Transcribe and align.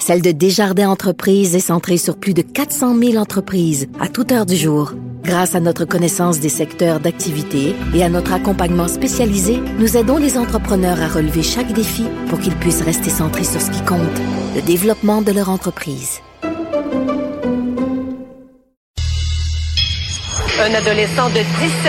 celle 0.00 0.22
de 0.22 0.32
Desjardins 0.32 0.88
Entreprises 0.88 1.54
est 1.54 1.60
centrée 1.60 1.98
sur 1.98 2.16
plus 2.16 2.34
de 2.34 2.42
400 2.42 2.98
000 2.98 3.16
entreprises 3.16 3.86
à 4.00 4.08
toute 4.08 4.32
heure 4.32 4.46
du 4.46 4.56
jour. 4.56 4.94
Grâce 5.22 5.54
à 5.54 5.60
notre 5.60 5.84
connaissance 5.84 6.40
des 6.40 6.48
secteurs 6.48 6.98
d'activité 6.98 7.76
et 7.94 8.02
à 8.02 8.08
notre 8.08 8.32
accompagnement 8.32 8.88
spécialisé, 8.88 9.60
nous 9.78 9.96
aidons 9.96 10.16
les 10.16 10.38
entrepreneurs 10.38 11.00
à 11.00 11.08
relever 11.08 11.42
chaque 11.42 11.72
défi 11.72 12.04
pour 12.28 12.40
qu'ils 12.40 12.56
puissent 12.56 12.82
rester 12.82 13.10
centrés 13.10 13.44
sur 13.44 13.60
ce 13.60 13.70
qui 13.70 13.84
compte, 13.84 14.00
le 14.56 14.62
développement 14.62 15.22
de 15.22 15.32
leur 15.32 15.50
entreprise. 15.50 16.20
Un 20.62 20.74
adolescent 20.74 21.28
de 21.30 21.40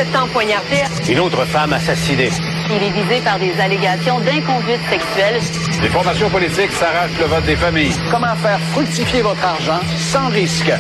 17 0.06 0.16
ans 0.16 0.28
poignardé. 0.32 0.78
Une 1.10 1.20
autre 1.20 1.44
femme 1.46 1.74
assassinée. 1.74 2.30
Il 2.70 2.84
est 2.84 2.92
visé 2.92 3.22
par 3.22 3.38
des 3.38 3.52
allégations 3.60 4.20
d'inconduite 4.20 4.80
sexuelle. 4.90 5.42
Les 5.82 5.90
formations 5.90 6.30
politiques 6.30 6.72
s'arrachent 6.74 7.18
le 7.20 7.26
vote 7.26 7.46
des 7.46 7.56
familles. 7.56 7.92
Comment 8.12 8.36
faire 8.36 8.60
fructifier 8.72 9.24
votre 9.24 9.44
argent 9.44 9.80
sans 10.12 10.30
risque? 10.30 10.72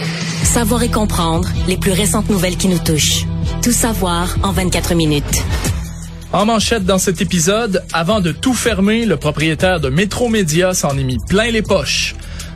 Savoir 0.43 0.83
et 0.83 0.91
comprendre 0.91 1.49
les 1.67 1.77
plus 1.77 1.91
récentes 1.91 2.29
nouvelles 2.29 2.55
qui 2.55 2.67
nous 2.67 2.77
touchent. 2.77 3.25
Tout 3.63 3.71
savoir 3.71 4.35
en 4.43 4.51
24 4.51 4.93
minutes. 4.93 5.43
En 6.31 6.45
manchette 6.45 6.85
dans 6.85 6.99
cet 6.99 7.19
épisode, 7.19 7.83
avant 7.93 8.21
de 8.21 8.31
tout 8.31 8.53
fermer, 8.53 9.05
le 9.07 9.17
propriétaire 9.17 9.79
de 9.79 9.89
Métro 9.89 10.29
Média 10.29 10.75
s'en 10.75 10.95
est 10.95 11.03
mis 11.03 11.17
plein 11.17 11.49
les 11.49 11.63
poches. 11.63 12.13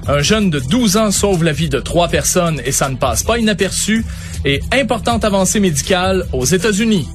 Un 0.08 0.20
jeune 0.20 0.52
de 0.52 0.60
12 0.60 0.98
ans 0.98 1.12
sauve 1.12 1.44
la 1.44 1.52
vie 1.52 1.70
de 1.70 1.80
trois 1.80 2.10
personnes 2.10 2.62
et 2.64 2.72
ça 2.72 2.90
ne 2.90 2.96
passe 2.96 3.24
pas 3.24 3.40
inaperçu. 3.40 4.06
Et 4.46 4.62
importante 4.72 5.26
avancée 5.26 5.60
médicale 5.60 6.28
aux 6.32 6.46
États-Unis. 6.46 7.08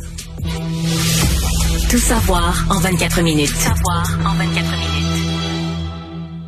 Tout 1.89 1.99
savoir 1.99 2.65
en 2.69 2.81
24 2.81 3.23
minutes. 3.23 3.53
Tout 3.53 3.61
savoir 3.61 4.19
en 4.27 4.35
24 4.35 4.71
minutes. 4.73 4.90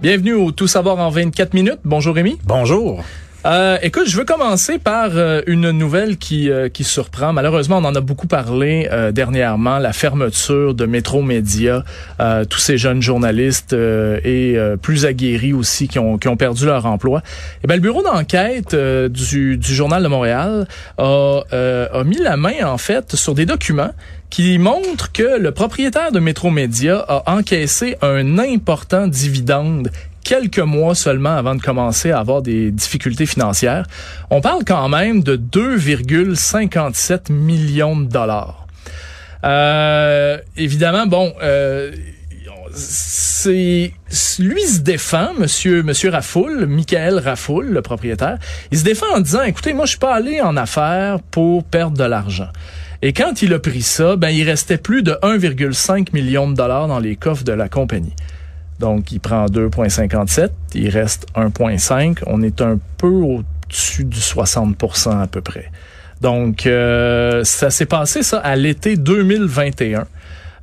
Bienvenue 0.02 0.32
au 0.32 0.50
Tout 0.50 0.66
savoir 0.66 0.98
en 0.98 1.10
24 1.10 1.54
minutes. 1.54 1.78
Bonjour 1.84 2.16
Rémi. 2.16 2.36
Bonjour. 2.42 3.04
Euh, 3.44 3.76
écoute, 3.82 4.04
je 4.06 4.16
veux 4.16 4.24
commencer 4.24 4.78
par 4.78 5.10
euh, 5.14 5.40
une 5.48 5.72
nouvelle 5.72 6.16
qui 6.16 6.48
euh, 6.48 6.68
qui 6.68 6.84
surprend. 6.84 7.32
Malheureusement, 7.32 7.78
on 7.78 7.84
en 7.84 7.94
a 7.94 8.00
beaucoup 8.00 8.28
parlé 8.28 8.88
euh, 8.92 9.10
dernièrement, 9.10 9.78
la 9.78 9.92
fermeture 9.92 10.74
de 10.74 10.86
Métro 10.86 11.22
Média, 11.22 11.84
tous 12.48 12.58
ces 12.58 12.78
jeunes 12.78 13.02
journalistes 13.02 13.72
et 13.72 14.56
plus 14.80 15.06
aguerris 15.06 15.52
aussi 15.52 15.88
qui 15.88 15.98
ont 15.98 16.18
qui 16.18 16.28
ont 16.28 16.36
perdu 16.36 16.66
leur 16.66 16.86
emploi. 16.86 17.22
Et 17.64 17.66
ben 17.66 17.74
le 17.74 17.80
bureau 17.80 18.02
d'enquête 18.02 18.74
du 18.74 19.56
du 19.56 19.74
journal 19.74 20.02
de 20.02 20.08
Montréal 20.08 20.66
a 20.98 21.40
a 21.50 22.04
mis 22.04 22.18
la 22.18 22.36
main 22.36 22.64
en 22.64 22.78
fait 22.78 23.16
sur 23.16 23.34
des 23.34 23.46
documents 23.46 23.92
qui 24.30 24.58
montrent 24.58 25.12
que 25.12 25.38
le 25.38 25.50
propriétaire 25.52 26.12
de 26.12 26.20
Métro 26.20 26.50
Média 26.50 27.04
a 27.08 27.34
encaissé 27.36 27.96
un 28.02 28.38
important 28.38 29.06
dividende 29.06 29.90
quelques 30.24 30.58
mois 30.58 30.94
seulement 30.94 31.36
avant 31.36 31.54
de 31.54 31.62
commencer 31.62 32.10
à 32.10 32.18
avoir 32.18 32.42
des 32.42 32.70
difficultés 32.70 33.26
financières. 33.26 33.86
On 34.30 34.40
parle 34.40 34.64
quand 34.64 34.88
même 34.88 35.22
de 35.22 35.36
2,57 35.36 37.32
millions 37.32 37.96
de 37.96 38.06
dollars. 38.06 38.66
Euh, 39.44 40.38
évidemment, 40.56 41.06
bon, 41.06 41.32
euh, 41.42 41.92
c'est 42.74 43.92
lui 44.38 44.62
se 44.62 44.80
défend, 44.80 45.34
Monsieur 45.38 45.82
Monsieur 45.82 46.10
Rafoul, 46.10 46.66
Michael 46.66 47.18
Rafoul, 47.18 47.66
le 47.66 47.82
propriétaire. 47.82 48.38
Il 48.70 48.78
se 48.78 48.84
défend 48.84 49.06
en 49.14 49.20
disant, 49.20 49.42
écoutez, 49.42 49.72
moi 49.72 49.84
je 49.84 49.90
suis 49.90 49.98
pas 49.98 50.14
allé 50.14 50.40
en 50.40 50.56
affaires 50.56 51.20
pour 51.30 51.64
perdre 51.64 51.96
de 51.96 52.04
l'argent. 52.04 52.48
Et 53.02 53.12
quand 53.12 53.42
il 53.42 53.52
a 53.52 53.58
pris 53.58 53.82
ça, 53.82 54.16
ben 54.16 54.28
il 54.28 54.48
restait 54.48 54.78
plus 54.78 55.02
de 55.02 55.12
1,5 55.22 56.12
million 56.12 56.48
de 56.48 56.54
dollars 56.54 56.86
dans 56.86 57.00
les 57.00 57.16
coffres 57.16 57.44
de 57.44 57.52
la 57.52 57.68
compagnie. 57.68 58.14
Donc, 58.82 59.12
il 59.12 59.20
prend 59.20 59.46
2,57, 59.46 60.50
il 60.74 60.88
reste 60.88 61.28
1,5. 61.36 62.18
On 62.26 62.42
est 62.42 62.60
un 62.60 62.80
peu 62.98 63.06
au-dessus 63.06 64.02
du 64.02 64.18
60% 64.18 65.22
à 65.22 65.28
peu 65.28 65.40
près. 65.40 65.70
Donc, 66.20 66.66
euh, 66.66 67.44
ça 67.44 67.70
s'est 67.70 67.86
passé 67.86 68.24
ça 68.24 68.38
à 68.38 68.56
l'été 68.56 68.96
2021. 68.96 70.04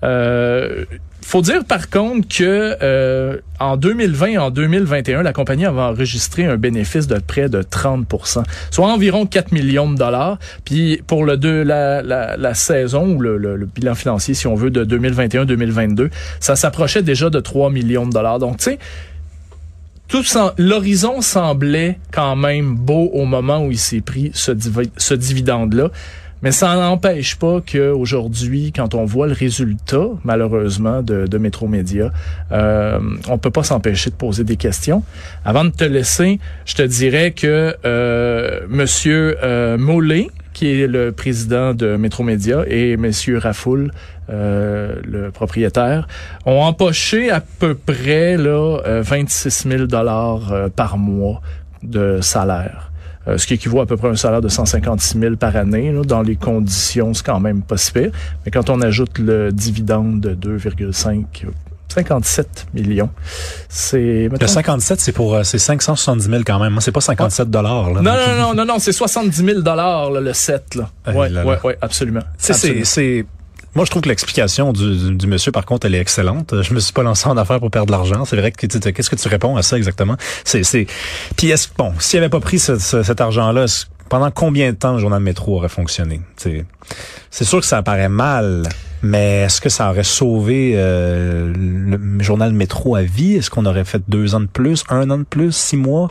Euh, 0.04 0.84
faut 1.22 1.42
dire 1.42 1.64
par 1.66 1.90
contre 1.90 2.28
que 2.28 2.78
euh, 2.82 3.38
en 3.60 3.78
2020 3.78 4.28
et 4.28 4.38
en 4.38 4.52
2021, 4.52 5.22
la 5.22 5.34
compagnie 5.34 5.66
avait 5.66 5.82
enregistré 5.82 6.46
un 6.46 6.58
bénéfice 6.58 7.08
de 7.08 7.20
près 7.20 7.50
de 7.50 7.62
30% 7.62 8.44
soit 8.72 8.88
environ 8.88 9.26
4 9.26 9.52
millions 9.52 9.92
de 9.92 9.98
dollars. 9.98 10.40
Puis 10.66 11.02
pour 11.06 11.26
le 11.26 11.38
deux, 11.38 11.64
la, 11.64 12.02
la, 12.02 12.54
saison 12.54 13.16
ou 13.16 13.22
le, 13.22 13.68
bilan 13.74 13.96
financier, 13.96 14.34
si 14.34 14.48
on 14.48 14.56
veut, 14.56 14.70
de 14.72 14.86
2021-2022, 14.86 16.10
ça 16.40 16.56
s'approchait 16.56 17.04
déjà 17.04 17.30
de 17.30 17.40
3 17.40 17.70
millions 17.70 18.06
de 18.06 18.12
dollars. 18.12 18.40
Donc, 18.40 18.58
tu 18.58 18.66
sais, 18.66 18.80
tout 20.08 20.24
l'horizon 20.58 21.22
semblait 21.22 22.00
quand 22.12 22.36
même 22.36 22.76
beau 22.76 23.10
au 23.14 23.26
moment 23.26 23.64
où 23.64 23.72
il 23.72 23.78
s'est 23.78 24.02
pris 24.02 24.32
ce 24.34 25.14
dividende-là. 25.14 25.90
Mais 26.42 26.52
ça 26.52 26.76
n'empêche 26.76 27.36
pas 27.36 27.60
qu'aujourd'hui, 27.62 28.72
quand 28.74 28.96
on 28.96 29.06
voit 29.06 29.28
le 29.28 29.34
résultat, 29.34 30.08
malheureusement, 30.24 31.02
de, 31.02 31.28
de 31.28 31.38
Métromédia, 31.38 32.12
euh, 32.52 33.00
on 33.28 33.38
peut 33.38 33.52
pas 33.52 33.64
s'empêcher 33.64 34.10
de 34.10 34.16
poser 34.16 34.44
des 34.44 34.56
questions. 34.56 35.04
Avant 35.44 35.66
de 35.66 35.72
te 35.72 35.84
laisser, 35.84 36.40
je 36.66 36.76
te 36.76 36.82
dirais 36.82 37.32
que 37.32 37.76
euh, 37.86 38.62
Monsieur 38.70 39.38
euh, 39.44 39.78
Mollet, 39.78 40.28
qui 40.54 40.82
est 40.82 40.88
le 40.88 41.12
président 41.12 41.74
de 41.74 41.96
Métromédia, 41.96 42.64
et 42.68 42.98
Monsieur 42.98 43.38
Rafoul, 43.38 43.92
euh, 44.30 44.96
le 45.06 45.32
propriétaire, 45.32 46.08
ont 46.46 46.62
empoché 46.62 47.32
à 47.32 47.42
peu 47.42 47.76
près 47.76 48.38
là 48.38 48.80
26 49.02 49.68
000 49.68 49.86
dollars 49.86 50.52
euh, 50.52 50.70
par 50.70 50.98
mois 50.98 51.42
de 51.82 52.20
salaire. 52.22 52.89
Euh, 53.30 53.38
ce 53.38 53.48
qui 53.48 53.54
équivaut 53.54 53.82
à 53.82 53.86
peu 53.86 53.98
près 53.98 54.08
à 54.08 54.12
un 54.12 54.16
salaire 54.16 54.42
de 54.42 54.50
156 54.50 55.20
000 55.20 55.36
par 55.36 55.56
année. 55.56 55.94
dans 56.06 56.22
les 56.22 56.36
conditions, 56.36 57.14
c'est 57.14 57.26
quand 57.26 57.40
même 57.40 57.62
pas 57.62 57.78
si 57.78 57.92
pire. 57.92 58.12
Mais 58.46 58.52
quand 58.52 58.70
on 58.70 58.82
ajoute 58.82 59.20
le 59.20 59.52
dividende 59.52 60.22
de 60.22 60.58
2,5 60.58 61.24
57 61.92 62.68
millions. 62.76 63.10
C'est 63.68 64.30
le 64.30 64.48
57, 64.48 65.00
c'est 65.00 65.12
pour 65.12 65.34
euh, 65.34 65.44
c'est 65.44 65.58
570 65.58 66.30
000 66.30 66.42
quand 66.46 66.60
même. 66.60 66.74
Moi, 66.74 66.82
c'est 66.82 66.92
pas 66.92 67.02
57 67.02 67.50
dollars. 67.50 67.90
Non, 67.90 68.02
non, 68.04 68.14
non, 68.38 68.54
non, 68.54 68.66
non, 68.66 68.80
c'est 68.80 68.92
70 68.92 69.44
000 69.44 69.62
dollars 69.62 70.12
le 70.12 70.32
7 70.32 70.76
là. 70.76 70.90
Ouais, 71.08 71.32
ouais, 71.32 71.58
ouais, 71.64 71.78
absolument. 71.82 72.22
C'est 72.38 72.54
c'est 72.86 73.26
moi, 73.76 73.86
je 73.86 73.92
trouve 73.92 74.02
que 74.02 74.10
l'explication 74.10 74.74
du, 74.74 75.16
du, 75.16 75.28
monsieur, 75.28 75.52
par 75.52 75.66
contre, 75.66 75.86
elle 75.86 75.96
est 75.96 76.00
excellente. 76.00 76.54
Je 76.62 76.74
me 76.74 76.80
suis 76.80 76.94
pas 76.94 77.04
lancé 77.04 77.28
en 77.28 77.38
affaires 77.38 77.60
pour 77.60 77.72
perdre 77.72 77.88
de 77.88 77.92
l'argent. 77.92 78.26
C'est 78.26 78.36
vrai 78.36 78.52
que 78.52 78.66
qu'est-ce 78.66 79.10
que 79.10 79.16
tu 79.16 79.28
réponds 79.28 79.58
à 79.58 79.62
ça 79.62 79.78
exactement? 79.78 80.16
C'est, 80.44 80.64
c'est. 80.64 80.88
Puis 81.38 81.50
est-ce 81.50 81.68
bon, 81.78 81.94
s'il 82.00 82.20
avait 82.20 82.30
pas 82.30 82.40
pris 82.40 82.60
cet 82.60 83.22
argent-là, 83.22 83.66
pendant 84.10 84.32
combien 84.32 84.72
de 84.72 84.76
temps 84.76 84.94
le 84.94 85.00
journal 85.00 85.22
métro 85.22 85.56
aurait 85.56 85.70
fonctionné? 85.70 86.22
C'est, 86.36 86.66
sûr 87.44 87.60
que 87.60 87.66
ça 87.66 87.82
paraît 87.84 88.10
mal. 88.10 88.64
Mais 89.02 89.44
est-ce 89.44 89.62
que 89.62 89.70
ça 89.70 89.90
aurait 89.90 90.04
sauvé 90.04 90.74
euh, 90.76 91.54
le 91.56 92.22
journal 92.22 92.52
métro 92.52 92.96
à 92.98 93.04
vie? 93.04 93.36
Est-ce 93.36 93.50
qu'on 93.50 93.66
aurait 93.66 93.86
fait 93.86 94.02
deux 94.10 94.36
ans 94.36 94.42
de 94.42 94.48
plus, 94.48 94.84
un 94.90 95.10
an 95.10 95.20
de 95.20 95.24
plus, 95.24 95.56
six 95.56 95.78
mois? 95.78 96.10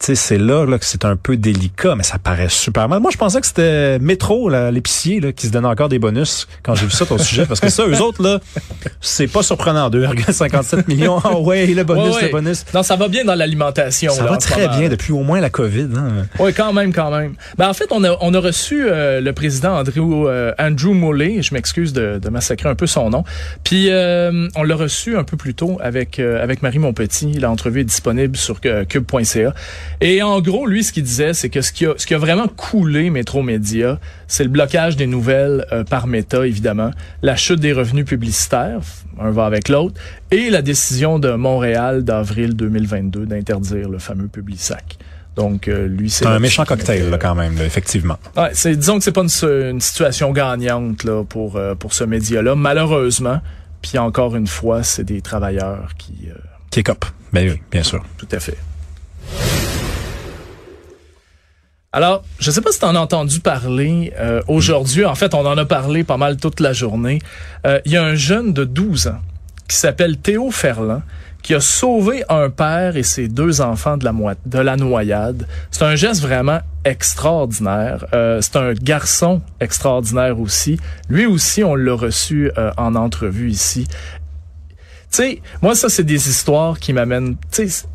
Sais, 0.00 0.14
c'est 0.14 0.38
là, 0.38 0.64
là 0.64 0.78
que 0.78 0.84
c'est 0.84 1.04
un 1.04 1.16
peu 1.16 1.36
délicat, 1.36 1.94
mais 1.96 2.02
ça 2.02 2.18
paraît 2.18 2.48
super 2.48 2.88
mal. 2.88 3.00
Moi, 3.00 3.10
je 3.10 3.18
pensais 3.18 3.40
que 3.40 3.46
c'était 3.46 3.98
Métro, 3.98 4.48
l'épicier, 4.48 5.32
qui 5.32 5.46
se 5.46 5.52
donnait 5.52 5.68
encore 5.68 5.88
des 5.88 5.98
bonus 5.98 6.46
quand 6.62 6.74
j'ai 6.74 6.86
vu 6.86 6.92
ça 6.92 7.06
ton 7.06 7.18
sujet, 7.18 7.46
parce 7.46 7.60
que 7.60 7.68
ça, 7.68 7.86
eux 7.86 8.00
autres, 8.00 8.22
là, 8.22 8.40
c'est 9.00 9.26
pas 9.26 9.42
surprenant. 9.42 9.90
2,57 9.90 10.84
millions. 10.88 11.20
Oh 11.24 11.42
ouais, 11.42 11.66
le 11.66 11.84
bonus, 11.84 12.20
le 12.20 12.28
bonus. 12.28 12.64
Non, 12.74 12.82
ça 12.82 12.96
va 12.96 13.08
bien 13.08 13.24
dans 13.24 13.34
l'alimentation. 13.34 14.12
Ça 14.12 14.24
va 14.24 14.36
très 14.36 14.68
bien 14.68 14.88
depuis 14.88 15.12
au 15.12 15.22
moins 15.22 15.40
la 15.40 15.50
COVID. 15.50 15.88
Hein. 15.96 16.26
Oui, 16.38 16.52
quand 16.52 16.72
même, 16.72 16.92
quand 16.92 17.10
même. 17.10 17.34
Ben, 17.58 17.68
en 17.68 17.74
fait, 17.74 17.86
on 17.90 18.04
a, 18.04 18.16
on 18.20 18.34
a 18.34 18.40
reçu 18.40 18.86
euh, 18.88 19.20
le 19.20 19.32
président 19.32 19.78
Andrew, 19.78 20.26
euh, 20.26 20.52
Andrew 20.58 20.94
Mollet, 20.94 21.42
je 21.42 21.54
m'excuse 21.54 21.92
de, 21.92 22.18
de, 22.22 22.28
massacrer 22.28 22.68
un 22.68 22.74
peu 22.74 22.86
son 22.86 23.10
nom. 23.10 23.24
Puis 23.64 23.88
euh, 23.90 24.48
on 24.56 24.62
l'a 24.62 24.76
reçu 24.76 25.16
un 25.16 25.24
peu 25.24 25.36
plus 25.36 25.54
tôt 25.54 25.78
avec, 25.82 26.18
avec 26.18 26.62
Marie 26.62 26.78
Monpetit. 26.78 27.34
L'entrevue 27.34 27.80
est 27.80 27.84
disponible 27.84 28.36
sur 28.36 28.60
cube.ca. 28.60 29.54
Et 30.00 30.22
en 30.22 30.40
gros, 30.40 30.66
lui, 30.66 30.84
ce 30.84 30.92
qu'il 30.92 31.02
disait, 31.04 31.32
c'est 31.32 31.48
que 31.48 31.62
ce 31.62 31.72
qui, 31.72 31.86
a, 31.86 31.94
ce 31.96 32.06
qui 32.06 32.14
a 32.14 32.18
vraiment 32.18 32.48
coulé 32.48 33.08
Métro 33.10 33.42
Média, 33.42 33.98
c'est 34.26 34.44
le 34.44 34.50
blocage 34.50 34.96
des 34.96 35.06
nouvelles 35.06 35.64
euh, 35.72 35.84
par 35.84 36.06
Meta, 36.06 36.46
évidemment, 36.46 36.90
la 37.22 37.36
chute 37.36 37.60
des 37.60 37.72
revenus 37.72 38.04
publicitaires, 38.04 38.80
un 39.18 39.30
va 39.30 39.46
avec 39.46 39.68
l'autre, 39.68 39.98
et 40.30 40.50
la 40.50 40.60
décision 40.62 41.18
de 41.18 41.30
Montréal 41.32 42.04
d'avril 42.04 42.54
2022 42.54 43.26
d'interdire 43.26 43.88
le 43.88 43.98
fameux 43.98 44.28
Publisac. 44.28 44.98
Donc, 45.34 45.68
euh, 45.68 45.86
lui, 45.86 46.08
c'est... 46.10 46.26
Un 46.26 46.38
méchant 46.38 46.64
cocktail, 46.64 47.10
là, 47.10 47.18
quand 47.18 47.34
même, 47.34 47.56
là, 47.58 47.64
effectivement. 47.64 48.16
Ouais, 48.36 48.50
c'est, 48.52 48.74
disons 48.76 48.98
que 48.98 49.04
c'est 49.04 49.12
pas 49.12 49.22
une, 49.22 49.48
une 49.70 49.80
situation 49.80 50.32
gagnante 50.32 51.04
là, 51.04 51.24
pour, 51.24 51.56
euh, 51.56 51.74
pour 51.74 51.92
ce 51.92 52.04
média-là, 52.04 52.54
malheureusement. 52.54 53.40
Puis 53.82 53.98
encore 53.98 54.34
une 54.36 54.46
fois, 54.46 54.82
c'est 54.82 55.04
des 55.04 55.20
travailleurs 55.20 55.90
qui... 55.98 56.28
euh, 56.30 56.34
Qui 56.70 56.80
est 56.80 56.82
cop. 56.82 57.04
Ben 57.32 57.50
oui, 57.50 57.60
bien 57.70 57.82
sûr. 57.82 58.02
tout 58.16 58.28
à 58.32 58.40
fait. 58.40 58.56
Alors, 61.96 62.24
je 62.38 62.50
sais 62.50 62.60
pas 62.60 62.72
si 62.72 62.78
tu 62.78 62.84
en 62.84 62.94
as 62.94 63.00
entendu 63.00 63.40
parler 63.40 64.12
euh, 64.18 64.42
aujourd'hui. 64.48 65.06
En 65.06 65.14
fait, 65.14 65.32
on 65.32 65.46
en 65.46 65.56
a 65.56 65.64
parlé 65.64 66.04
pas 66.04 66.18
mal 66.18 66.36
toute 66.36 66.60
la 66.60 66.74
journée. 66.74 67.20
Euh, 67.66 67.80
Il 67.86 67.92
y 67.92 67.96
a 67.96 68.04
un 68.04 68.14
jeune 68.14 68.52
de 68.52 68.64
12 68.64 69.06
ans 69.06 69.20
qui 69.66 69.78
s'appelle 69.78 70.18
Théo 70.18 70.50
Ferland 70.50 71.00
qui 71.42 71.54
a 71.54 71.60
sauvé 71.60 72.22
un 72.28 72.50
père 72.50 72.98
et 72.98 73.02
ses 73.02 73.28
deux 73.28 73.62
enfants 73.62 73.96
de 73.96 74.04
la, 74.04 74.12
de 74.44 74.58
la 74.58 74.76
noyade. 74.76 75.48
C'est 75.70 75.84
un 75.84 75.94
geste 75.96 76.20
vraiment 76.20 76.60
extraordinaire. 76.84 78.04
Euh, 78.12 78.42
c'est 78.42 78.56
un 78.56 78.74
garçon 78.74 79.40
extraordinaire 79.58 80.38
aussi. 80.38 80.78
Lui 81.08 81.24
aussi, 81.24 81.64
on 81.64 81.76
l'a 81.76 81.94
reçu 81.94 82.50
euh, 82.58 82.72
en 82.76 82.94
entrevue 82.94 83.48
ici. 83.48 83.86
Tu 83.88 83.96
sais, 85.12 85.42
moi, 85.62 85.74
ça, 85.74 85.88
c'est 85.88 86.04
des 86.04 86.28
histoires 86.28 86.78
qui 86.78 86.92
m'amènent... 86.92 87.36
Tu 87.50 87.70
sais, 87.70 87.86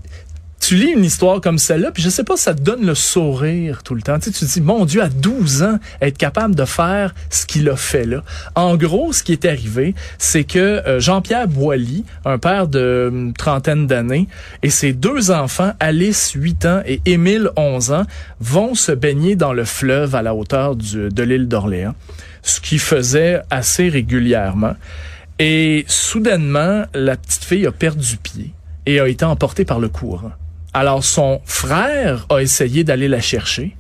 tu 0.72 0.78
lis 0.78 0.92
une 0.92 1.04
histoire 1.04 1.42
comme 1.42 1.58
celle-là, 1.58 1.92
puis 1.92 2.02
je 2.02 2.08
sais 2.08 2.24
pas, 2.24 2.38
ça 2.38 2.54
te 2.54 2.62
donne 2.62 2.86
le 2.86 2.96
sourire 2.96 3.84
tout 3.84 3.94
le 3.94 4.02
temps. 4.02 4.18
Tu, 4.20 4.32
sais, 4.32 4.40
tu 4.40 4.46
te 4.46 4.54
dis, 4.54 4.62
mon 4.62 4.86
Dieu, 4.86 5.04
à 5.04 5.10
12 5.10 5.64
ans, 5.64 5.80
être 6.00 6.18
capable 6.18 6.56
de 6.56 6.64
faire 6.64 7.14
ce 7.30 7.46
qu'il 7.46 7.68
a 7.68 7.76
fait 7.76 8.06
là. 8.06 8.24
En 8.56 8.78
gros, 8.78 9.12
ce 9.12 9.22
qui 9.22 9.34
est 9.34 9.44
arrivé, 9.44 9.96
c'est 10.18 10.46
que 10.46 10.60
euh, 10.60 11.02
Jean-Pierre 11.02 11.50
Boilly, 11.50 12.06
un 12.24 12.38
père 12.38 12.70
de 12.70 13.10
hum, 13.12 13.34
trentaine 13.34 13.86
d'années, 13.86 14.30
et 14.64 14.70
ses 14.70 14.94
deux 14.94 15.30
enfants, 15.30 15.74
Alice, 15.82 16.32
8 16.36 16.66
ans, 16.66 16.82
et 16.86 17.02
Émile, 17.06 17.50
11 17.58 17.92
ans, 17.92 18.06
vont 18.40 18.74
se 18.74 18.94
baigner 18.94 19.36
dans 19.36 19.52
le 19.52 19.66
fleuve 19.66 20.16
à 20.16 20.22
la 20.22 20.34
hauteur 20.34 20.78
de 20.78 21.24
l'île 21.24 21.50
d'Orléans, 21.50 21.96
ce 22.44 22.62
qu'ils 22.62 22.80
faisaient 22.80 23.42
assez 23.50 23.90
régulièrement. 23.90 24.76
Et 25.38 25.84
soudainement, 25.90 26.86
la 26.94 27.18
petite 27.18 27.44
fille 27.44 27.68
a 27.68 27.74
perdu 27.74 28.16
pied 28.16 28.54
et 28.86 29.02
a 29.02 29.10
été 29.10 29.26
emportée 29.26 29.66
par 29.66 29.82
le 29.82 29.90
courant. 29.90 30.32
Alors 30.74 31.04
son 31.04 31.42
frère 31.46 32.26
a 32.30 32.42
essayé 32.42 32.84
d'aller 32.84 33.08
la 33.08 33.20
chercher. 33.20 33.76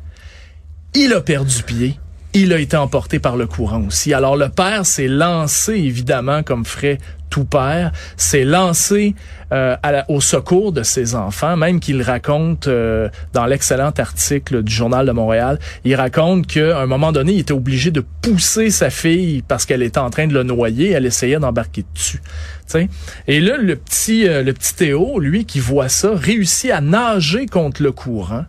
Il 0.94 1.14
a 1.14 1.22
perdu 1.22 1.64
pied. 1.64 2.00
Il 2.34 2.54
a 2.54 2.60
été 2.60 2.78
emporté 2.78 3.20
par 3.20 3.36
le 3.36 3.46
courant 3.46 3.84
aussi. 3.88 4.14
Alors 4.14 4.38
le 4.38 4.48
père 4.48 4.86
s'est 4.86 5.10
lancé, 5.10 5.74
évidemment, 5.74 6.44
comme 6.44 6.66
ferait 6.66 6.98
tout 7.32 7.46
père, 7.46 7.92
s'est 8.18 8.44
lancé 8.44 9.16
euh, 9.52 9.76
au 10.08 10.22
secours 10.22 10.72
de 10.72 10.84
ses 10.84 11.16
enfants, 11.16 11.58
même 11.58 11.80
qu'il 11.80 12.02
raconte 12.04 12.68
euh, 12.68 13.10
dans 13.34 13.46
l'excellent 13.46 13.92
article 13.98 14.64
du 14.64 14.72
Journal 14.72 15.08
de 15.08 15.12
Montréal, 15.12 15.58
il 15.84 15.96
raconte 15.96 16.46
qu'à 16.46 16.80
un 16.80 16.86
moment 16.86 17.12
donné, 17.12 17.34
il 17.34 17.40
était 17.40 17.54
obligé 17.54 17.90
de 17.90 18.04
pousser 18.22 18.70
sa 18.70 18.90
fille 18.90 19.44
parce 19.48 19.66
qu'elle 19.66 19.82
était 19.82 19.98
en 19.98 20.10
train 20.10 20.28
de 20.28 20.34
le 20.34 20.44
noyer, 20.44 20.92
elle 20.92 21.06
essayait 21.06 21.40
d'embarquer 21.40 21.84
dessus. 21.94 22.22
tu 22.22 22.24
sais. 22.68 22.90
Et 23.28 23.40
là, 23.40 23.58
le 23.58 23.76
petit, 23.76 24.28
euh, 24.28 24.44
le 24.44 24.54
petit 24.54 24.76
Théo, 24.76 25.20
lui, 25.20 25.46
qui 25.46 25.60
voit 25.60 25.90
ça, 25.90 26.12
réussit 26.14 26.72
à 26.72 26.82
nager 26.82 27.46
contre 27.46 27.82
le 27.82 27.92
courant, 27.92 28.46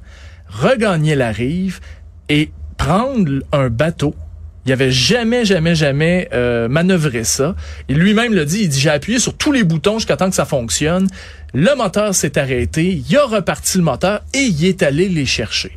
regagner 0.49 1.15
la 1.15 1.33
rive 1.33 1.81
et 2.29 2.51
prendre 2.85 3.43
un 3.53 3.69
bateau. 3.69 4.13
Il 4.67 4.73
avait 4.73 4.91
jamais, 4.91 5.45
jamais, 5.45 5.77
jamais 5.77 6.29
euh, 6.33 6.67
manœuvré 6.69 7.23
ça. 7.23 7.55
Et 7.89 7.95
lui-même 7.95 8.35
le 8.35 8.45
dit, 8.45 8.63
il 8.63 8.69
dit, 8.69 8.81
j'ai 8.81 8.91
appuyé 8.91 9.21
sur 9.21 9.35
tous 9.35 9.53
les 9.53 9.63
boutons 9.63 9.99
jusqu'à 9.99 10.17
temps 10.17 10.29
que 10.29 10.35
ça 10.35 10.45
fonctionne. 10.45 11.07
Le 11.55 11.77
moteur 11.77 12.13
s'est 12.13 12.39
arrêté, 12.39 13.03
il 13.09 13.17
a 13.17 13.25
reparti 13.25 13.79
le 13.79 13.85
moteur 13.85 14.23
et 14.35 14.41
il 14.41 14.65
est 14.65 14.83
allé 14.83 15.09
les 15.09 15.27
chercher. 15.27 15.77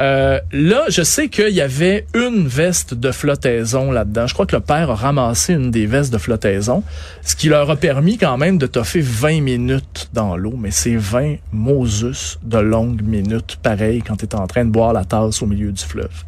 Euh, 0.00 0.40
là, 0.52 0.84
je 0.88 1.02
sais 1.02 1.28
qu'il 1.28 1.50
y 1.50 1.60
avait 1.60 2.06
une 2.14 2.48
veste 2.48 2.94
de 2.94 3.12
flottaison 3.12 3.90
là-dedans. 3.90 4.26
Je 4.26 4.32
crois 4.32 4.46
que 4.46 4.56
le 4.56 4.62
père 4.62 4.90
a 4.90 4.94
ramassé 4.94 5.52
une 5.52 5.70
des 5.70 5.84
vestes 5.84 6.12
de 6.12 6.18
flottaison, 6.18 6.82
ce 7.22 7.36
qui 7.36 7.48
leur 7.48 7.70
a 7.70 7.76
permis 7.76 8.16
quand 8.16 8.38
même 8.38 8.56
de 8.56 8.66
toffer 8.66 9.00
20 9.00 9.42
minutes 9.42 10.08
dans 10.14 10.36
l'eau. 10.36 10.54
Mais 10.56 10.70
c'est 10.70 10.96
20 10.96 11.36
Moses 11.52 12.38
de 12.42 12.58
longues 12.58 13.02
minutes, 13.02 13.58
pareil, 13.62 14.02
quand 14.02 14.16
tu 14.16 14.24
es 14.24 14.34
en 14.34 14.46
train 14.46 14.64
de 14.64 14.70
boire 14.70 14.94
la 14.94 15.04
tasse 15.04 15.42
au 15.42 15.46
milieu 15.46 15.70
du 15.70 15.84
fleuve. 15.84 16.24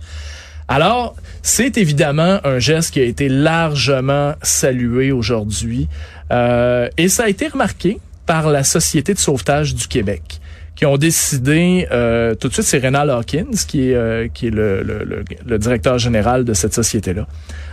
Alors, 0.69 1.17
c'est 1.43 1.79
évidemment 1.79 2.41
un 2.45 2.59
geste 2.59 2.93
qui 2.93 3.01
a 3.01 3.05
été 3.05 3.29
largement 3.29 4.35
salué 4.43 5.13
aujourd'hui 5.13 5.89
euh, 6.31 6.89
et 6.97 7.09
ça 7.09 7.25
a 7.25 7.29
été 7.29 7.49
remarqué 7.49 7.99
par 8.27 8.49
la 8.49 8.65
Société 8.65 9.13
de 9.13 9.19
sauvetage 9.19 9.75
du 9.75 9.87
Québec 9.89 10.41
qui 10.75 10.87
ont 10.87 10.97
décidé, 10.97 11.87
euh, 11.93 12.35
tout 12.35 12.49
de 12.49 12.53
suite, 12.55 12.65
c'est 12.67 12.79
Rénal 12.79 13.11
Hawkins 13.11 13.51
qui 13.69 13.91
est, 13.91 13.95
euh, 13.95 14.29
qui 14.33 14.47
est 14.47 14.51
le, 14.51 14.83
le, 14.83 15.05
le, 15.05 15.23
le 15.47 15.59
directeur 15.59 15.99
général 15.99 16.45
de 16.45 16.55
cette 16.55 16.75
société-là. 16.75 17.27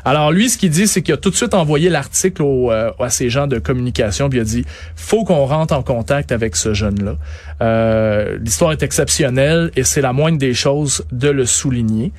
Alors 0.04 0.32
lui, 0.32 0.50
ce 0.50 0.58
qu'il 0.58 0.70
dit, 0.70 0.88
c'est 0.88 1.02
qu'il 1.02 1.14
a 1.14 1.18
tout 1.18 1.30
de 1.30 1.36
suite 1.36 1.54
envoyé 1.54 1.90
l'article 1.90 2.42
au, 2.44 2.72
euh, 2.72 2.92
à 3.00 3.10
ces 3.10 3.30
gens 3.30 3.48
de 3.48 3.58
communication, 3.58 4.30
puis 4.30 4.40
il 4.40 4.42
a 4.42 4.46
dit, 4.46 4.66
faut 4.96 5.24
qu'on 5.24 5.46
rentre 5.46 5.74
en 5.74 5.82
contact 5.82 6.32
avec 6.32 6.56
ce 6.56 6.74
jeune-là. 6.74 7.16
Euh, 7.62 8.38
L'histoire 8.42 8.74
est 8.74 8.84
exceptionnelle 8.84 9.72
et 9.76 9.84
c'est 9.84 10.02
la 10.02 10.14
moindre 10.14 10.38
des 10.38 10.54
choses 10.54 11.06
de 11.12 11.30
le 11.30 11.46
souligner. 11.46 12.12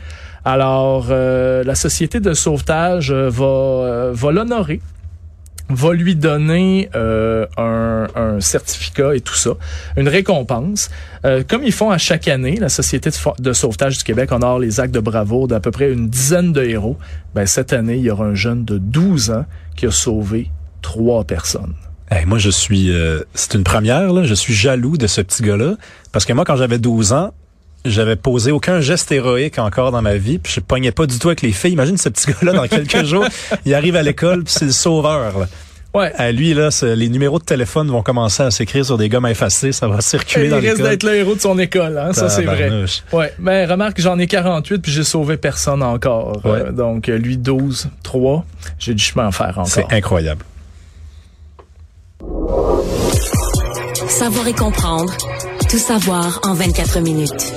Alors, 0.44 1.08
euh, 1.10 1.62
la 1.64 1.74
société 1.74 2.20
de 2.20 2.32
sauvetage 2.32 3.12
va, 3.12 3.44
euh, 3.44 4.10
va 4.14 4.32
l'honorer 4.32 4.80
va 5.70 5.92
lui 5.92 6.14
donner 6.14 6.90
euh, 6.94 7.46
un, 7.56 8.40
certificat 8.40 9.14
et 9.14 9.20
tout 9.20 9.34
ça, 9.34 9.52
une 9.96 10.08
récompense. 10.08 10.90
Euh, 11.24 11.42
comme 11.46 11.62
ils 11.62 11.72
font 11.72 11.90
à 11.90 11.98
chaque 11.98 12.28
année, 12.28 12.56
la 12.56 12.68
Société 12.68 13.10
de, 13.38 13.52
sauvetage 13.52 13.98
du 13.98 14.04
Québec 14.04 14.32
honore 14.32 14.58
les 14.58 14.80
actes 14.80 14.94
de 14.94 15.00
bravoure 15.00 15.48
d'à 15.48 15.60
peu 15.60 15.70
près 15.70 15.92
une 15.92 16.08
dizaine 16.08 16.52
de 16.52 16.62
héros. 16.62 16.96
Ben, 17.34 17.46
cette 17.46 17.72
année, 17.72 17.96
il 17.96 18.02
y 18.02 18.10
aura 18.10 18.24
un 18.24 18.34
jeune 18.34 18.64
de 18.64 18.78
12 18.78 19.30
ans 19.30 19.44
qui 19.76 19.86
a 19.86 19.90
sauvé 19.90 20.50
trois 20.82 21.24
personnes. 21.24 21.74
Moi, 22.26 22.38
je 22.38 22.50
suis... 22.50 22.90
euh, 22.90 23.20
c'est 23.34 23.54
une 23.54 23.62
première, 23.62 24.12
là. 24.12 24.24
Je 24.24 24.34
suis 24.34 24.52
jaloux 24.52 24.96
de 24.96 25.06
ce 25.06 25.20
petit 25.20 25.42
gars-là. 25.42 25.76
Parce 26.12 26.24
que 26.24 26.32
moi, 26.32 26.44
quand 26.44 26.56
j'avais 26.56 26.78
12 26.78 27.12
ans, 27.12 27.32
j'avais 27.84 28.16
posé 28.16 28.50
aucun 28.52 28.80
geste 28.80 29.10
héroïque 29.12 29.58
encore 29.58 29.92
dans 29.92 30.02
ma 30.02 30.16
vie, 30.16 30.38
puis 30.38 30.52
je 30.52 30.60
pognais 30.60 30.92
pas 30.92 31.06
du 31.06 31.18
tout 31.18 31.28
avec 31.28 31.42
les 31.42 31.52
filles. 31.52 31.72
Imagine 31.72 31.96
ce 31.96 32.08
petit 32.08 32.26
gars-là 32.30 32.52
dans 32.52 32.66
quelques 32.68 33.04
jours, 33.04 33.26
il 33.64 33.74
arrive 33.74 33.96
à 33.96 34.02
l'école, 34.02 34.44
puis 34.44 34.54
c'est 34.56 34.66
le 34.66 34.72
sauveur. 34.72 35.38
Là. 35.38 35.46
Ouais. 35.92 36.12
À 36.16 36.30
lui 36.30 36.54
là, 36.54 36.68
les 36.82 37.08
numéros 37.08 37.40
de 37.40 37.44
téléphone 37.44 37.88
vont 37.88 38.02
commencer 38.02 38.44
à 38.44 38.52
s'écrire 38.52 38.84
sur 38.84 38.96
des 38.96 39.08
gommes 39.08 39.26
effacées, 39.26 39.72
ça 39.72 39.88
va 39.88 40.00
circuler 40.00 40.44
Il 40.44 40.50
dans 40.50 40.56
risque 40.58 40.76
l'école. 40.76 40.88
d'être 40.90 41.02
le 41.02 41.14
héros 41.16 41.34
de 41.34 41.40
son 41.40 41.58
école, 41.58 41.98
hein, 41.98 42.12
ça 42.12 42.28
c'est 42.28 42.44
vrai. 42.44 42.70
Ouais, 43.12 43.32
mais 43.40 43.66
remarque, 43.66 44.00
j'en 44.00 44.16
ai 44.20 44.28
48 44.28 44.78
puis 44.78 44.92
j'ai 44.92 45.02
sauvé 45.02 45.36
personne 45.36 45.82
encore. 45.82 46.40
Ouais. 46.44 46.50
Euh, 46.66 46.70
donc 46.72 47.08
euh, 47.08 47.18
lui 47.18 47.38
12, 47.38 47.88
3, 48.04 48.44
j'ai 48.78 48.94
du 48.94 49.02
chemin 49.02 49.26
à 49.28 49.32
faire 49.32 49.48
encore. 49.50 49.66
C'est 49.66 49.92
incroyable. 49.92 50.44
Savoir 54.08 54.46
et 54.46 54.52
comprendre. 54.52 55.12
Tout 55.70 55.78
savoir 55.78 56.40
en 56.42 56.54
24 56.54 56.98
minutes. 56.98 57.54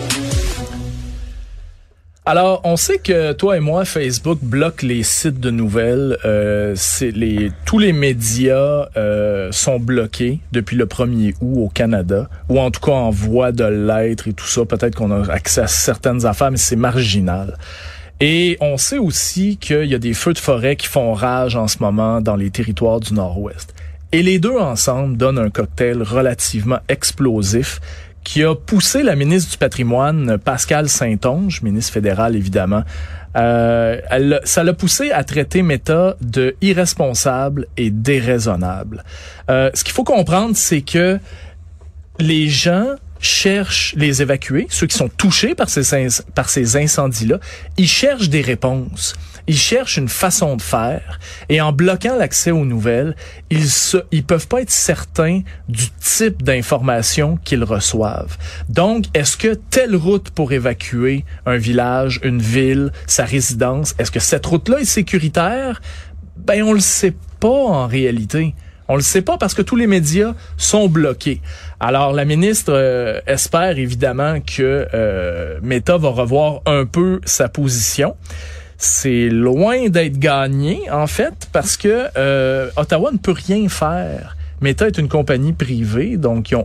Alors, 2.28 2.62
on 2.64 2.76
sait 2.76 3.00
que 3.00 3.32
toi 3.32 3.58
et 3.58 3.60
moi, 3.60 3.86
Facebook 3.86 4.38
bloque 4.40 4.84
les 4.84 5.02
sites 5.02 5.40
de 5.40 5.50
nouvelles. 5.50 6.20
Euh, 6.24 6.76
les 7.02 7.52
tous 7.66 7.80
les 7.80 7.92
médias 7.92 8.88
euh, 8.98 9.52
sont 9.52 9.80
bloqués 9.80 10.42
depuis 10.52 10.76
le 10.76 10.86
1er 10.86 11.34
août 11.42 11.66
au 11.66 11.70
Canada, 11.70 12.30
ou 12.50 12.60
en 12.60 12.70
tout 12.70 12.82
cas 12.82 12.92
en 12.92 13.10
voie 13.10 13.52
de 13.52 13.66
l'être 13.66 14.28
et 14.28 14.34
tout 14.34 14.46
ça. 14.46 14.64
Peut-être 14.64 14.94
qu'on 14.94 15.10
a 15.10 15.32
accès 15.32 15.62
à 15.62 15.68
certaines 15.68 16.24
affaires, 16.28 16.52
mais 16.52 16.58
c'est 16.58 16.76
marginal. 16.76 17.58
Et 18.22 18.60
on 18.62 18.78
sait 18.78 19.00
aussi 19.00 19.58
qu'il 19.58 19.86
y 19.86 19.96
a 19.96 20.00
des 20.00 20.14
feux 20.14 20.34
de 20.34 20.40
forêt 20.40 20.76
qui 20.76 20.86
font 20.86 21.14
rage 21.14 21.56
en 21.56 21.68
ce 21.68 21.80
moment 21.80 22.22
dans 22.22 22.36
les 22.36 22.52
territoires 22.52 23.00
du 23.00 23.16
Nord-Ouest. 23.16 23.74
Et 24.14 24.22
les 24.22 24.38
deux 24.38 24.60
ensemble 24.60 25.18
donnent 25.18 25.40
un 25.40 25.50
cocktail 25.50 26.04
relativement 26.04 26.78
explosif 26.88 27.82
qui 28.24 28.44
a 28.44 28.54
poussé 28.54 29.02
la 29.02 29.16
ministre 29.16 29.52
du 29.52 29.58
patrimoine, 29.58 30.38
Pascal 30.38 30.88
Saint-Onge, 30.88 31.64
ministre 31.64 31.92
fédéral 31.94 32.36
évidemment, 32.36 32.84
euh, 33.36 34.00
ça 34.44 34.64
l'a 34.64 34.74
poussé 34.74 35.12
à 35.12 35.24
traiter 35.24 35.64
Meta 35.64 36.16
de 36.22 36.56
irresponsable 36.62 37.66
et 37.76 37.90
déraisonnable. 37.90 39.04
Euh, 39.50 39.72
ce 39.74 39.84
qu'il 39.84 39.94
faut 39.94 40.04
comprendre, 40.04 40.56
c'est 40.56 40.82
que 40.82 41.18
les 42.20 42.48
gens 42.50 42.94
cherchent 43.24 43.94
les 43.98 44.22
évacuer, 44.22 44.68
ceux 44.70 44.88
qui 44.88 44.98
sont 44.98 45.10
touchés 45.10 45.56
par 45.56 45.70
ces, 45.70 45.82
inc- 45.82 46.24
par 46.36 46.50
ces 46.50 46.78
incendies-là, 46.78 47.40
ils 47.78 47.88
cherchent 47.88 48.30
des 48.30 48.42
réponses. 48.42 49.16
Ils 49.46 49.58
cherchent 49.58 49.98
une 49.98 50.08
façon 50.08 50.56
de 50.56 50.62
faire 50.62 51.20
et 51.50 51.60
en 51.60 51.74
bloquant 51.74 52.16
l'accès 52.16 52.52
aux 52.52 52.64
nouvelles, 52.64 53.14
ils 53.50 53.70
se, 53.70 53.98
ils 54.12 54.24
peuvent 54.24 54.48
pas 54.48 54.62
être 54.62 54.72
certains 54.72 55.42
du 55.68 55.90
type 56.00 56.44
d'information 56.44 57.38
qu'ils 57.44 57.66
reçoivent. 57.66 58.38
Donc, 58.70 59.06
est-ce 59.14 59.36
que 59.36 59.54
telle 59.54 59.98
route 59.98 60.30
pour 60.30 60.54
évacuer 60.54 61.26
un 61.46 61.58
village, 61.58 62.22
une 62.24 62.42
ville, 62.42 62.94
sa 63.06 63.26
résidence, 63.26 63.96
est-ce 64.00 64.12
que 64.12 64.22
cette 64.22 64.46
route-là 64.46 64.80
est 64.80 64.86
sécuritaire? 64.86 65.82
Ben, 66.38 66.64
on 66.64 66.72
le 66.72 66.80
sait 66.80 67.14
pas 67.42 67.50
en 67.50 67.88
réalité. 67.88 68.56
On 68.88 68.96
le 68.96 69.02
sait 69.02 69.22
pas 69.22 69.38
parce 69.38 69.54
que 69.54 69.62
tous 69.62 69.76
les 69.76 69.88
médias 69.88 70.34
sont 70.58 70.88
bloqués. 70.88 71.42
Alors 71.80 72.14
la 72.14 72.26
ministre 72.26 72.74
euh, 72.74 73.20
espère 73.28 73.78
évidemment 73.78 74.40
que 74.42 74.88
euh, 74.94 75.60
Meta 75.62 75.98
va 75.98 76.10
revoir 76.10 76.62
un 76.66 76.86
peu 76.86 77.22
sa 77.26 77.48
position. 77.48 78.16
C'est 78.78 79.30
loin 79.30 79.88
d'être 79.88 80.20
gagné 80.20 80.90
en 80.92 81.08
fait 81.08 81.48
parce 81.52 81.78
que 81.78 82.08
euh, 82.18 82.70
Ottawa 82.76 83.12
ne 83.12 83.18
peut 83.18 83.32
rien 83.32 83.70
faire. 83.70 84.36
Meta 84.62 84.88
est 84.88 84.98
une 84.98 85.10
compagnie 85.10 85.54
privée, 85.54 86.18
donc 86.18 86.52
ils 86.52 86.58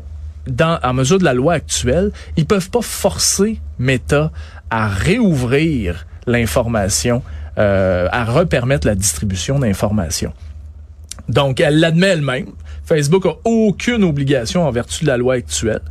dans, 0.49 0.79
en 0.83 0.95
mesure 0.95 1.19
de 1.19 1.25
la 1.25 1.35
loi 1.35 1.55
actuelle, 1.55 2.11
ils 2.37 2.47
peuvent 2.47 2.71
pas 2.71 2.83
forcer 2.83 3.61
Meta 3.79 4.31
à 4.71 4.89
réouvrir 4.89 6.07
l'information, 6.27 7.23
euh, 7.59 8.09
à 8.11 8.25
repermettre 8.25 8.87
la 8.87 8.95
distribution 8.95 9.59
d'informations. 9.59 10.33
Donc, 11.28 11.61
elle 11.61 11.80
l'admet 11.80 12.08
elle-même. 12.08 12.47
Facebook 12.85 13.26
a 13.26 13.35
aucune 13.44 14.02
obligation 14.04 14.66
en 14.66 14.70
vertu 14.70 15.04
de 15.04 15.08
la 15.08 15.16
loi 15.16 15.35
actuelle. 15.35 15.82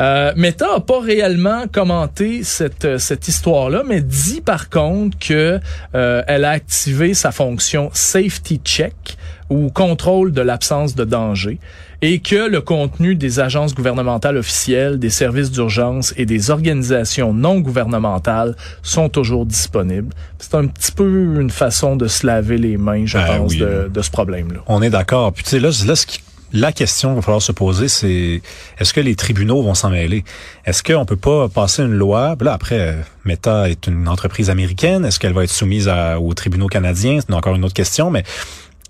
Euh, 0.00 0.32
Meta 0.36 0.66
n'a 0.72 0.80
pas 0.80 1.00
réellement 1.00 1.66
commenté 1.70 2.42
cette, 2.42 2.98
cette 2.98 3.28
histoire-là, 3.28 3.82
mais 3.86 4.00
dit 4.00 4.40
par 4.40 4.70
contre 4.70 5.18
que 5.18 5.60
euh, 5.94 6.22
elle 6.26 6.46
a 6.46 6.50
activé 6.50 7.12
sa 7.12 7.32
fonction 7.32 7.90
Safety 7.92 8.60
Check 8.64 9.18
ou 9.50 9.68
contrôle 9.68 10.32
de 10.32 10.40
l'absence 10.40 10.94
de 10.94 11.04
danger 11.04 11.58
et 12.02 12.20
que 12.20 12.48
le 12.48 12.60
contenu 12.60 13.14
des 13.14 13.40
agences 13.40 13.74
gouvernementales 13.74 14.36
officielles, 14.38 14.98
des 14.98 15.10
services 15.10 15.50
d'urgence 15.50 16.14
et 16.16 16.24
des 16.26 16.50
organisations 16.50 17.32
non 17.34 17.60
gouvernementales 17.60 18.56
sont 18.82 19.08
toujours 19.08 19.44
disponibles. 19.46 20.14
C'est 20.38 20.54
un 20.54 20.66
petit 20.66 20.92
peu 20.92 21.36
une 21.40 21.50
façon 21.50 21.96
de 21.96 22.06
se 22.08 22.26
laver 22.26 22.56
les 22.58 22.76
mains, 22.78 23.04
je 23.04 23.18
Ben 23.18 23.26
pense, 23.38 23.52
oui. 23.52 23.58
de, 23.58 23.90
de 23.92 24.02
ce 24.02 24.10
problème-là. 24.10 24.60
On 24.66 24.80
est 24.82 24.90
d'accord. 24.90 25.32
Puis 25.32 25.44
tu 25.44 25.50
sais, 25.50 25.60
là, 25.60 25.70
là 25.86 25.94
ce 25.96 26.06
qui 26.06 26.20
la 26.52 26.72
question 26.72 27.10
qu'il 27.10 27.16
va 27.16 27.22
falloir 27.22 27.42
se 27.42 27.52
poser, 27.52 27.86
c'est 27.86 28.42
est-ce 28.80 28.92
que 28.92 28.98
les 29.00 29.14
tribunaux 29.14 29.62
vont 29.62 29.74
s'en 29.74 29.88
mêler? 29.90 30.24
Est-ce 30.64 30.82
qu'on 30.82 31.04
peut 31.04 31.14
pas 31.14 31.48
passer 31.48 31.82
une 31.82 31.94
loi? 31.94 32.34
Là, 32.40 32.54
après, 32.54 32.96
Meta 33.24 33.70
est 33.70 33.86
une 33.86 34.08
entreprise 34.08 34.50
américaine. 34.50 35.04
Est-ce 35.04 35.20
qu'elle 35.20 35.32
va 35.32 35.44
être 35.44 35.50
soumise 35.52 35.86
à- 35.88 36.18
aux 36.18 36.34
tribunaux 36.34 36.66
canadiens? 36.66 37.20
C'est 37.20 37.32
encore 37.32 37.54
une 37.54 37.64
autre 37.64 37.74
question, 37.74 38.10
mais 38.10 38.24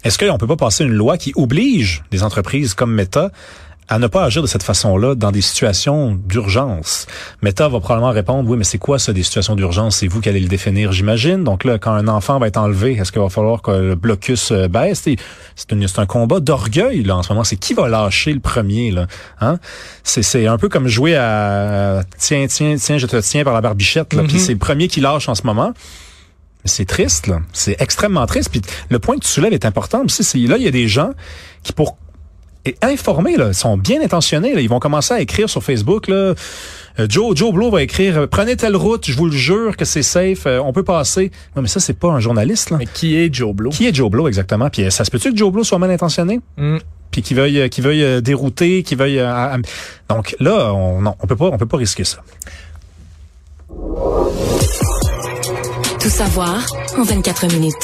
est-ce 0.04 0.18
qu'on 0.18 0.38
peut 0.38 0.46
pas 0.46 0.56
passer 0.56 0.84
une 0.84 0.92
loi 0.92 1.18
qui 1.18 1.32
oblige 1.36 2.02
des 2.10 2.22
entreprises 2.22 2.74
comme 2.74 2.94
Meta 2.94 3.30
à 3.92 3.98
ne 3.98 4.06
pas 4.06 4.22
agir 4.22 4.40
de 4.40 4.46
cette 4.46 4.62
façon-là 4.62 5.16
dans 5.16 5.32
des 5.32 5.40
situations 5.40 6.14
d'urgence? 6.14 7.06
Meta 7.42 7.68
va 7.68 7.80
probablement 7.80 8.12
répondre, 8.12 8.48
oui, 8.48 8.56
mais 8.56 8.62
c'est 8.64 8.78
quoi 8.78 9.00
ça, 9.00 9.12
des 9.12 9.24
situations 9.24 9.56
d'urgence? 9.56 9.96
C'est 9.96 10.06
vous 10.06 10.20
qui 10.20 10.28
allez 10.28 10.38
le 10.38 10.46
définir, 10.48 10.92
j'imagine. 10.92 11.42
Donc 11.42 11.64
là, 11.64 11.78
quand 11.78 11.92
un 11.92 12.06
enfant 12.06 12.38
va 12.38 12.46
être 12.46 12.56
enlevé, 12.56 12.92
est-ce 12.92 13.10
qu'il 13.10 13.20
va 13.20 13.28
falloir 13.28 13.62
que 13.62 13.72
le 13.72 13.94
blocus 13.96 14.52
euh, 14.52 14.68
baisse? 14.68 15.08
C'est 15.56 15.98
un 15.98 16.06
combat 16.06 16.38
d'orgueil, 16.38 17.02
là, 17.02 17.16
en 17.16 17.22
ce 17.24 17.32
moment. 17.32 17.42
C'est 17.42 17.56
qui 17.56 17.74
va 17.74 17.88
lâcher 17.88 18.32
le 18.32 18.40
premier, 18.40 18.92
là? 18.92 19.08
Hein? 19.40 19.58
C'est, 20.04 20.22
c'est 20.22 20.46
un 20.46 20.56
peu 20.56 20.68
comme 20.68 20.86
jouer 20.86 21.16
à, 21.16 22.02
tiens, 22.16 22.46
tiens, 22.48 22.76
tiens, 22.78 22.96
je 22.96 23.06
te 23.06 23.16
tiens 23.16 23.42
par 23.42 23.54
la 23.54 23.60
barbichette, 23.60 24.14
là. 24.14 24.22
Puis 24.22 24.38
c'est 24.38 24.52
le 24.52 24.58
premier 24.58 24.86
qui 24.86 25.00
lâche 25.00 25.28
en 25.28 25.34
ce 25.34 25.42
moment. 25.44 25.74
C'est 26.64 26.84
triste, 26.86 27.26
là. 27.26 27.40
C'est 27.52 27.80
extrêmement 27.80 28.26
triste. 28.26 28.50
Puis 28.50 28.60
le 28.90 28.98
point 28.98 29.16
que 29.16 29.24
tu 29.24 29.28
soulèves 29.28 29.52
est 29.52 29.64
important 29.64 30.04
aussi. 30.04 30.24
C'est 30.24 30.38
là, 30.38 30.56
il 30.56 30.62
y 30.62 30.68
a 30.68 30.70
des 30.70 30.88
gens 30.88 31.10
qui, 31.62 31.72
pour 31.72 31.96
et 32.66 32.76
informés, 32.82 33.38
là, 33.38 33.54
sont 33.54 33.78
bien 33.78 34.02
intentionnés. 34.02 34.54
Là. 34.54 34.60
Ils 34.60 34.68
vont 34.68 34.80
commencer 34.80 35.14
à 35.14 35.20
écrire 35.22 35.48
sur 35.48 35.62
Facebook. 35.64 36.08
Là, 36.08 36.34
euh, 36.98 37.06
Joe, 37.08 37.34
Joe 37.34 37.54
Blow 37.54 37.70
va 37.70 37.82
écrire 37.82 38.18
euh, 38.18 38.26
Prenez 38.26 38.54
telle 38.56 38.76
route, 38.76 39.06
je 39.10 39.16
vous 39.16 39.24
le 39.24 39.32
jure 39.32 39.78
que 39.78 39.86
c'est 39.86 40.02
safe, 40.02 40.44
euh, 40.46 40.58
on 40.58 40.74
peut 40.74 40.82
passer. 40.82 41.30
Non, 41.56 41.62
mais 41.62 41.68
ça, 41.68 41.80
c'est 41.80 41.98
pas 41.98 42.08
un 42.08 42.20
journaliste. 42.20 42.68
Là. 42.68 42.76
Mais 42.76 42.84
qui 42.86 43.16
est 43.16 43.32
Joe 43.34 43.54
Blow? 43.54 43.70
Qui 43.70 43.86
est 43.86 43.94
Joe 43.94 44.10
Blow 44.10 44.28
exactement? 44.28 44.68
Puis 44.68 44.92
ça 44.92 45.06
se 45.06 45.10
peut-tu 45.10 45.32
que 45.32 45.38
Joe 45.38 45.50
Blow 45.50 45.64
soit 45.64 45.78
mal 45.78 45.90
intentionné? 45.90 46.40
Hmm. 46.58 46.76
Puis 47.10 47.22
qu'il 47.22 47.38
veuille, 47.38 47.70
qu'il 47.70 47.82
veuille 47.82 48.20
dérouter, 48.20 48.82
qu'il 48.82 48.98
veuille. 48.98 49.20
euh, 49.20 49.56
Donc 50.10 50.36
là, 50.38 50.74
on, 50.74 51.00
non, 51.00 51.14
on 51.18 51.26
peut 51.26 51.36
pas, 51.36 51.46
on 51.46 51.56
peut 51.56 51.64
pas 51.66 51.78
risquer 51.78 52.04
ça. 52.04 52.18
Savoir 56.10 56.66
en 56.98 57.04
24 57.04 57.46
minutes. 57.54 57.74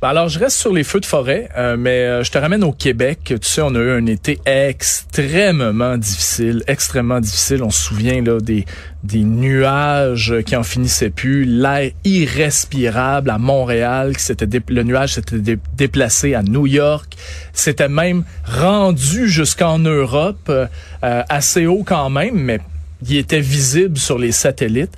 Ben 0.00 0.08
Alors, 0.08 0.28
je 0.28 0.38
reste 0.38 0.56
sur 0.56 0.72
les 0.72 0.84
feux 0.84 1.00
de 1.00 1.06
forêt, 1.06 1.48
euh, 1.56 1.76
mais 1.78 1.90
euh, 2.06 2.24
je 2.24 2.30
te 2.30 2.38
ramène 2.38 2.64
au 2.64 2.72
Québec. 2.72 3.18
Tu 3.24 3.36
sais, 3.42 3.60
on 3.60 3.74
a 3.74 3.78
eu 3.78 3.90
un 3.90 4.06
été 4.06 4.40
extrêmement 4.46 5.96
difficile, 5.98 6.64
extrêmement 6.66 7.20
difficile. 7.20 7.62
On 7.62 7.70
se 7.70 7.80
souvient 7.82 8.22
là 8.22 8.40
des 8.40 8.64
des 9.02 9.22
nuages 9.22 10.34
qui 10.46 10.56
en 10.56 10.62
finissaient 10.62 11.10
plus, 11.10 11.44
l'air 11.44 11.90
irrespirable 12.04 13.28
à 13.30 13.36
Montréal, 13.38 14.16
qui 14.16 14.22
s'était 14.22 14.48
le 14.68 14.82
nuage 14.82 15.14
s'était 15.14 15.38
dé- 15.38 15.58
déplacé 15.76 16.34
à 16.34 16.42
New 16.42 16.66
York, 16.66 17.14
c'était 17.52 17.88
même 17.90 18.24
rendu 18.44 19.28
jusqu'en 19.28 19.78
Europe, 19.78 20.46
euh, 20.48 20.66
euh, 21.04 21.22
assez 21.28 21.66
haut 21.66 21.84
quand 21.84 22.08
même, 22.10 22.34
mais 22.36 22.60
il 23.06 23.18
était 23.18 23.40
visible 23.40 23.98
sur 23.98 24.18
les 24.18 24.32
satellites. 24.32 24.96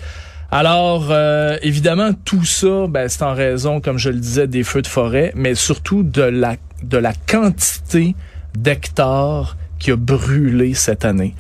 Alors, 0.50 1.08
euh, 1.10 1.58
évidemment, 1.62 2.10
tout 2.24 2.44
ça, 2.44 2.86
ben, 2.88 3.08
c'est 3.08 3.22
en 3.22 3.34
raison, 3.34 3.80
comme 3.80 3.98
je 3.98 4.10
le 4.10 4.18
disais, 4.18 4.46
des 4.46 4.62
feux 4.62 4.82
de 4.82 4.86
forêt, 4.86 5.32
mais 5.34 5.54
surtout 5.54 6.02
de 6.02 6.22
la, 6.22 6.56
de 6.82 6.98
la 6.98 7.12
quantité 7.12 8.14
d'hectares 8.56 9.56
qui 9.78 9.90
a 9.90 9.96
brûlé 9.96 10.74
cette 10.74 11.04
année. 11.04 11.34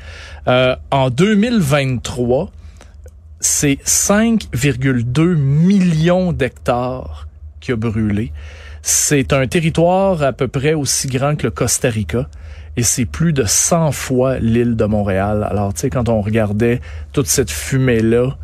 Euh, 0.48 0.76
en 0.90 1.10
2023, 1.10 2.50
c'est 3.40 3.78
5,2 3.84 5.34
millions 5.36 6.32
d'hectares 6.32 7.28
qui 7.60 7.72
a 7.72 7.76
brûlé. 7.76 8.32
C'est 8.82 9.32
un 9.32 9.46
territoire 9.46 10.22
à 10.22 10.32
peu 10.32 10.48
près 10.48 10.74
aussi 10.74 11.08
grand 11.08 11.36
que 11.36 11.44
le 11.44 11.50
Costa 11.50 11.90
Rica 11.90 12.28
et 12.76 12.82
c'est 12.82 13.04
plus 13.06 13.32
de 13.32 13.44
100 13.44 13.92
fois 13.92 14.38
l'île 14.38 14.76
de 14.76 14.84
Montréal. 14.84 15.46
Alors, 15.50 15.72
tu 15.74 15.80
sais, 15.80 15.90
quand 15.90 16.08
on 16.08 16.20
regardait 16.20 16.80
toute 17.12 17.26
cette 17.26 17.50
fumée-là, 17.50 18.36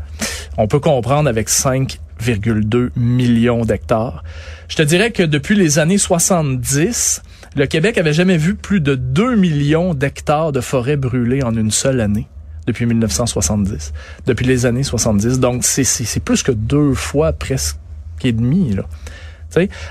on 0.57 0.67
peut 0.69 0.81
comprendre 0.81 1.29
avec 1.29 1.49
5,2 1.49 2.91
millions 2.97 3.65
d'hectares. 3.65 4.23
Je 4.69 4.77
te 4.77 4.83
dirais 4.83 5.11
que 5.11 5.23
depuis 5.23 5.55
les 5.57 5.79
années 5.79 5.99
70, 5.99 7.23
le 7.57 7.67
Québec 7.67 7.99
avait 7.99 8.12
jamais 8.15 8.37
vu 8.39 8.55
plus 8.55 8.81
de 8.81 8.95
2 8.95 9.37
millions 9.37 9.93
d'hectares 9.95 10.53
de 10.53 10.61
forêts 10.61 10.97
brûlées 10.97 11.43
en 11.43 11.55
une 11.55 11.71
seule 11.71 12.01
année 12.01 12.27
depuis 12.67 12.87
1970, 12.87 13.93
depuis 14.27 14.47
les 14.47 14.67
années 14.67 14.85
70. 14.85 15.41
Donc, 15.41 15.65
c'est- 15.65 16.21
plus 16.21 16.43
que 16.43 16.53
deux 16.53 16.95
fois 16.95 17.33
presque 17.33 17.77
et 18.25 18.33
demi. 18.33 18.77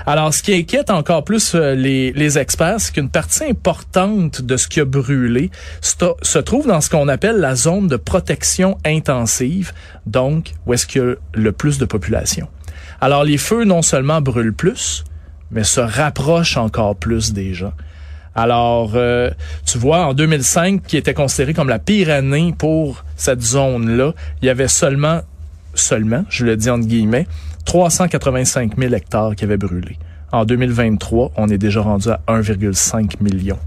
Alors, 0.06 0.32
ce 0.34 0.42
qui 0.42 0.54
inquiète 0.54 0.90
encore 0.90 1.24
plus 1.24 1.54
euh, 1.54 1.74
les, 1.74 2.38
experts, 2.38 2.80
c'est 2.80 2.92
qu'une 2.92 3.08
partie 3.08 3.44
importante 3.44 4.42
de 4.42 4.56
ce 4.56 4.68
qui 4.68 4.80
a 4.80 4.84
brûlé 4.84 5.50
se 5.80 6.38
trouve 6.38 6.66
dans 6.66 6.80
ce 6.80 6.90
qu'on 6.90 7.08
appelle 7.08 7.36
la 7.36 7.54
zone 7.54 7.88
de 7.88 7.96
protection 7.96 8.78
intensive, 8.84 9.72
donc 10.06 10.52
où 10.66 10.74
est-ce 10.74 10.86
qu'il 10.86 11.02
y 11.02 11.04
a 11.04 11.14
le 11.34 11.52
plus 11.52 11.78
de 11.78 11.84
population. 11.84 12.48
Alors, 13.00 13.24
les 13.24 13.38
feux 13.38 13.64
non 13.64 13.82
seulement 13.82 14.20
brûlent 14.20 14.54
plus, 14.54 15.04
mais 15.50 15.64
se 15.64 15.80
rapprochent 15.80 16.56
encore 16.56 16.96
plus 16.96 17.32
des 17.32 17.54
gens. 17.54 17.72
Alors, 18.34 18.92
euh, 18.94 19.30
tu 19.66 19.76
vois, 19.76 20.06
en 20.06 20.14
2005, 20.14 20.82
qui 20.82 20.96
était 20.96 21.12
considéré 21.12 21.52
comme 21.52 21.68
la 21.68 21.78
pire 21.78 22.10
année 22.10 22.54
pour 22.56 23.04
cette 23.16 23.42
zone-là, 23.42 24.12
il 24.40 24.46
y 24.46 24.48
avait 24.48 24.68
seulement, 24.68 25.20
seulement, 25.74 26.24
je 26.30 26.46
le 26.46 26.56
dis 26.56 26.70
entre 26.70 26.86
guillemets, 26.86 27.26
385 27.64 28.78
000 28.78 28.94
hectares 28.94 29.34
qui 29.36 29.44
avaient 29.44 29.56
brûlé. 29.56 29.98
En 30.32 30.44
2023, 30.44 31.32
on 31.36 31.48
est 31.48 31.58
déjà 31.58 31.80
rendu 31.82 32.08
à 32.08 32.20
1,5 32.28 33.22
million. 33.22 33.58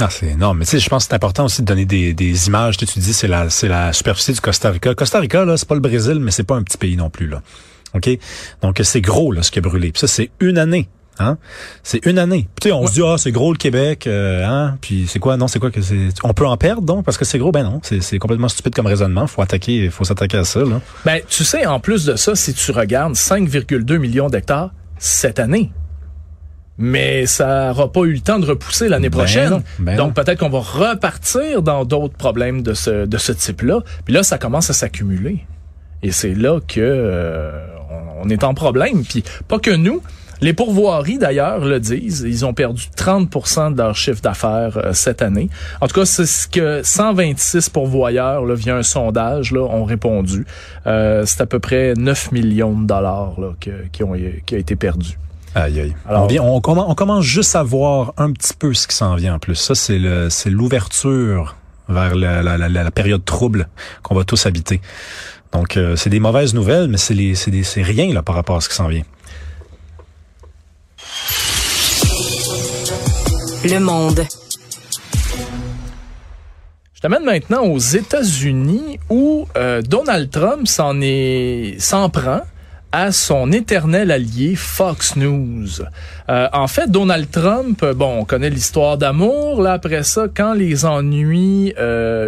Ah, 0.00 0.08
c'est 0.10 0.26
énorme. 0.26 0.58
Mais 0.58 0.64
tu 0.64 0.78
je 0.78 0.88
pense 0.88 1.04
que 1.04 1.10
c'est 1.10 1.14
important 1.14 1.44
aussi 1.44 1.62
de 1.62 1.66
donner 1.66 1.84
des, 1.84 2.46
images. 2.48 2.76
Tu 2.76 2.86
dis, 2.86 3.12
c'est 3.12 3.28
la, 3.28 3.50
c'est 3.50 3.68
la 3.68 3.92
superficie 3.92 4.32
du 4.32 4.40
Costa 4.40 4.70
Rica. 4.70 4.94
Costa 4.94 5.20
Rica, 5.20 5.44
là, 5.44 5.56
c'est 5.56 5.68
pas 5.68 5.74
le 5.74 5.80
Brésil, 5.80 6.18
mais 6.20 6.30
c'est 6.30 6.44
pas 6.44 6.56
un 6.56 6.62
petit 6.62 6.78
pays 6.78 6.96
non 6.96 7.10
plus, 7.10 7.28
là. 7.28 7.42
OK? 7.94 8.08
Donc, 8.62 8.80
c'est 8.82 9.00
gros, 9.00 9.32
là, 9.32 9.42
ce 9.42 9.50
qui 9.50 9.58
a 9.58 9.62
brûlé. 9.62 9.92
Ça, 9.94 10.06
c'est 10.06 10.30
une 10.40 10.58
année. 10.58 10.88
Hein? 11.22 11.38
C'est 11.82 12.04
une 12.06 12.18
année. 12.18 12.48
Tu 12.60 12.68
sais, 12.68 12.72
on 12.72 12.86
se 12.86 12.92
dit, 12.92 13.02
ah, 13.04 13.16
c'est 13.18 13.32
gros 13.32 13.52
le 13.52 13.58
Québec, 13.58 14.06
euh, 14.06 14.44
hein? 14.46 14.76
Puis 14.80 15.06
c'est 15.08 15.18
quoi? 15.18 15.36
Non, 15.36 15.48
c'est 15.48 15.58
quoi 15.58 15.70
que 15.70 15.80
c'est? 15.80 16.08
On 16.24 16.32
peut 16.34 16.46
en 16.46 16.56
perdre, 16.56 16.82
donc, 16.82 17.04
parce 17.04 17.16
que 17.18 17.24
c'est 17.24 17.38
gros? 17.38 17.52
Ben 17.52 17.62
non. 17.62 17.80
C'est, 17.82 18.02
c'est 18.02 18.18
complètement 18.18 18.48
stupide 18.48 18.74
comme 18.74 18.86
raisonnement. 18.86 19.26
Faut 19.26 19.42
attaquer, 19.42 19.88
faut 19.90 20.04
s'attaquer 20.04 20.38
à 20.38 20.44
ça, 20.44 20.60
là. 20.60 20.80
Ben, 21.04 21.20
tu 21.28 21.44
sais, 21.44 21.66
en 21.66 21.80
plus 21.80 22.04
de 22.04 22.16
ça, 22.16 22.34
si 22.34 22.52
tu 22.54 22.70
regardes 22.72 23.14
5,2 23.14 23.96
millions 23.98 24.28
d'hectares 24.28 24.70
cette 24.98 25.38
année. 25.40 25.72
Mais 26.78 27.26
ça 27.26 27.68
n'aura 27.68 27.92
pas 27.92 28.00
eu 28.00 28.14
le 28.14 28.20
temps 28.20 28.38
de 28.38 28.46
repousser 28.46 28.88
l'année 28.88 29.10
Ben 29.10 29.18
prochaine. 29.18 29.50
non, 29.50 29.62
ben 29.78 29.96
Donc 29.96 30.14
peut-être 30.14 30.38
qu'on 30.38 30.48
va 30.48 30.60
repartir 30.60 31.62
dans 31.62 31.84
d'autres 31.84 32.16
problèmes 32.16 32.62
de 32.62 32.72
ce, 32.72 33.04
de 33.06 33.18
ce 33.18 33.32
type-là. 33.32 33.80
Puis 34.04 34.14
là, 34.14 34.22
ça 34.22 34.38
commence 34.38 34.70
à 34.70 34.72
s'accumuler. 34.72 35.44
Et 36.02 36.12
c'est 36.12 36.34
là 36.34 36.60
que 36.66 36.80
euh, 36.80 37.52
on, 37.90 38.26
on 38.26 38.28
est 38.30 38.42
en 38.42 38.54
problème. 38.54 39.04
Puis 39.04 39.22
pas 39.48 39.58
que 39.58 39.70
nous. 39.70 40.02
Les 40.42 40.52
pourvoiries, 40.52 41.18
d'ailleurs, 41.18 41.60
le 41.64 41.78
disent. 41.80 42.24
Ils 42.26 42.44
ont 42.44 42.52
perdu 42.52 42.88
30% 42.96 43.72
de 43.72 43.78
leur 43.78 43.94
chiffre 43.96 44.20
d'affaires 44.20 44.76
euh, 44.76 44.92
cette 44.92 45.22
année. 45.22 45.48
En 45.80 45.86
tout 45.86 45.94
cas, 46.00 46.04
c'est 46.04 46.26
ce 46.26 46.46
que 46.48 46.82
126 46.82 47.68
pourvoyeurs, 47.70 48.44
là, 48.44 48.54
via 48.54 48.76
un 48.76 48.82
sondage, 48.82 49.52
là, 49.52 49.60
ont 49.62 49.84
répondu. 49.84 50.44
Euh, 50.86 51.22
c'est 51.26 51.40
à 51.40 51.46
peu 51.46 51.60
près 51.60 51.94
9 51.96 52.32
millions 52.32 52.78
de 52.78 52.86
dollars 52.86 53.40
là, 53.40 53.50
que- 53.60 53.86
qui, 53.92 54.02
ont, 54.02 54.14
qui 54.44 54.54
a 54.54 54.58
été 54.58 54.74
perdu. 54.76 55.16
Aïe, 55.54 55.80
aïe. 55.80 55.94
Alors- 56.08 56.24
on, 56.24 56.26
vient, 56.26 56.42
on, 56.42 56.60
commence, 56.60 56.86
on 56.88 56.94
commence 56.94 57.24
juste 57.24 57.54
à 57.54 57.62
voir 57.62 58.12
un 58.16 58.32
petit 58.32 58.54
peu 58.58 58.74
ce 58.74 58.88
qui 58.88 58.96
s'en 58.96 59.14
vient 59.14 59.34
en 59.34 59.38
plus. 59.38 59.54
Ça, 59.54 59.74
c'est 59.74 59.98
le, 59.98 60.28
c'est 60.28 60.50
l'ouverture 60.50 61.56
vers 61.88 62.14
la, 62.14 62.42
la, 62.42 62.56
la, 62.58 62.68
la 62.68 62.90
période 62.90 63.24
trouble 63.24 63.68
qu'on 64.02 64.14
va 64.14 64.24
tous 64.24 64.46
habiter. 64.46 64.80
Donc, 65.52 65.76
euh, 65.76 65.94
c'est 65.96 66.08
des 66.10 66.20
mauvaises 66.20 66.54
nouvelles, 66.54 66.88
mais 66.88 66.96
c'est, 66.96 67.12
les, 67.14 67.34
c'est, 67.34 67.50
des, 67.50 67.62
c'est 67.64 67.82
rien 67.82 68.12
là 68.14 68.22
par 68.22 68.34
rapport 68.34 68.56
à 68.56 68.60
ce 68.60 68.68
qui 68.68 68.74
s'en 68.74 68.88
vient. 68.88 69.02
Le 73.64 73.78
monde. 73.78 74.24
Je 76.94 77.00
t'amène 77.00 77.22
maintenant 77.22 77.62
aux 77.62 77.78
États-Unis 77.78 78.98
où 79.08 79.46
euh, 79.56 79.82
Donald 79.82 80.30
Trump 80.30 80.66
s'en 80.66 81.00
est 81.00 81.76
s'en 81.78 82.10
prend 82.10 82.40
à 82.90 83.12
son 83.12 83.52
éternel 83.52 84.10
allié 84.10 84.56
Fox 84.56 85.14
News. 85.14 85.68
Euh, 86.28 86.48
en 86.52 86.66
fait, 86.66 86.90
Donald 86.90 87.30
Trump, 87.30 87.80
euh, 87.84 87.94
bon, 87.94 88.18
on 88.18 88.24
connaît 88.24 88.50
l'histoire 88.50 88.98
d'amour. 88.98 89.62
Là, 89.62 89.74
après 89.74 90.02
ça, 90.02 90.26
quand 90.34 90.54
les 90.54 90.84
ennuis 90.84 91.72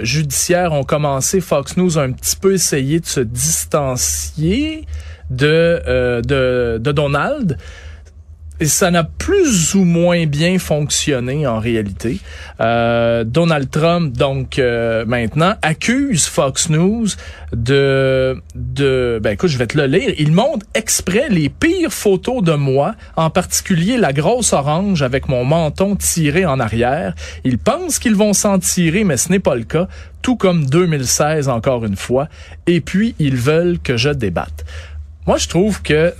judiciaires 0.03 0.73
ont 0.73 0.85
commencé, 0.85 1.41
Fox 1.41 1.76
News 1.76 1.99
a 1.99 2.03
un 2.03 2.12
petit 2.12 2.37
peu 2.37 2.55
essayé 2.55 3.00
de 3.00 3.07
se 3.07 3.21
distancier 3.21 4.87
de 5.31 6.79
Donald. 6.79 7.59
Et 8.64 8.66
ça 8.66 8.90
n'a 8.90 9.04
plus 9.04 9.75
ou 9.75 9.85
moins 9.85 10.25
bien 10.25 10.59
fonctionné 10.59 11.47
en 11.47 11.61
réalité. 11.61 12.21
Euh, 12.62 13.23
Donald 13.23 13.71
Trump, 13.71 14.16
donc 14.16 14.59
euh, 14.59 15.04
maintenant, 15.04 15.52
accuse 15.61 16.25
Fox 16.25 16.71
News 16.71 17.09
de, 17.52 18.40
de... 18.54 19.21
Ben 19.23 19.33
écoute, 19.33 19.50
je 19.50 19.59
vais 19.59 19.66
te 19.66 19.76
le 19.76 19.85
lire. 19.85 20.14
Il 20.16 20.33
montre 20.33 20.64
exprès 20.73 21.28
les 21.28 21.50
pires 21.50 21.92
photos 21.92 22.42
de 22.42 22.54
moi, 22.54 22.94
en 23.16 23.28
particulier 23.28 23.99
la 23.99 24.14
grosse 24.14 24.54
orange 24.54 25.02
avec 25.02 25.28
mon 25.28 25.44
menton 25.44 25.94
tiré 25.94 26.47
en 26.47 26.59
arrière. 26.59 27.14
Ils 27.44 27.59
pensent 27.59 27.99
qu'ils 27.99 28.16
vont 28.16 28.33
s'en 28.33 28.59
tirer, 28.59 29.04
mais 29.04 29.18
ce 29.18 29.28
n'est 29.30 29.40
pas 29.40 29.56
le 29.56 29.64
cas, 29.64 29.88
tout 30.23 30.37
comme 30.37 30.64
2016 30.64 31.50
encore 31.50 31.85
une 31.85 31.97
fois. 31.97 32.28
Et 32.66 32.80
puis, 32.80 33.14
ils 33.18 33.37
veulent 33.37 33.78
que 33.78 33.99
je 33.99 34.09
débatte. 34.09 34.64
Moi, 35.26 35.37
je 35.37 35.49
trouve 35.49 35.83
que 35.83 36.14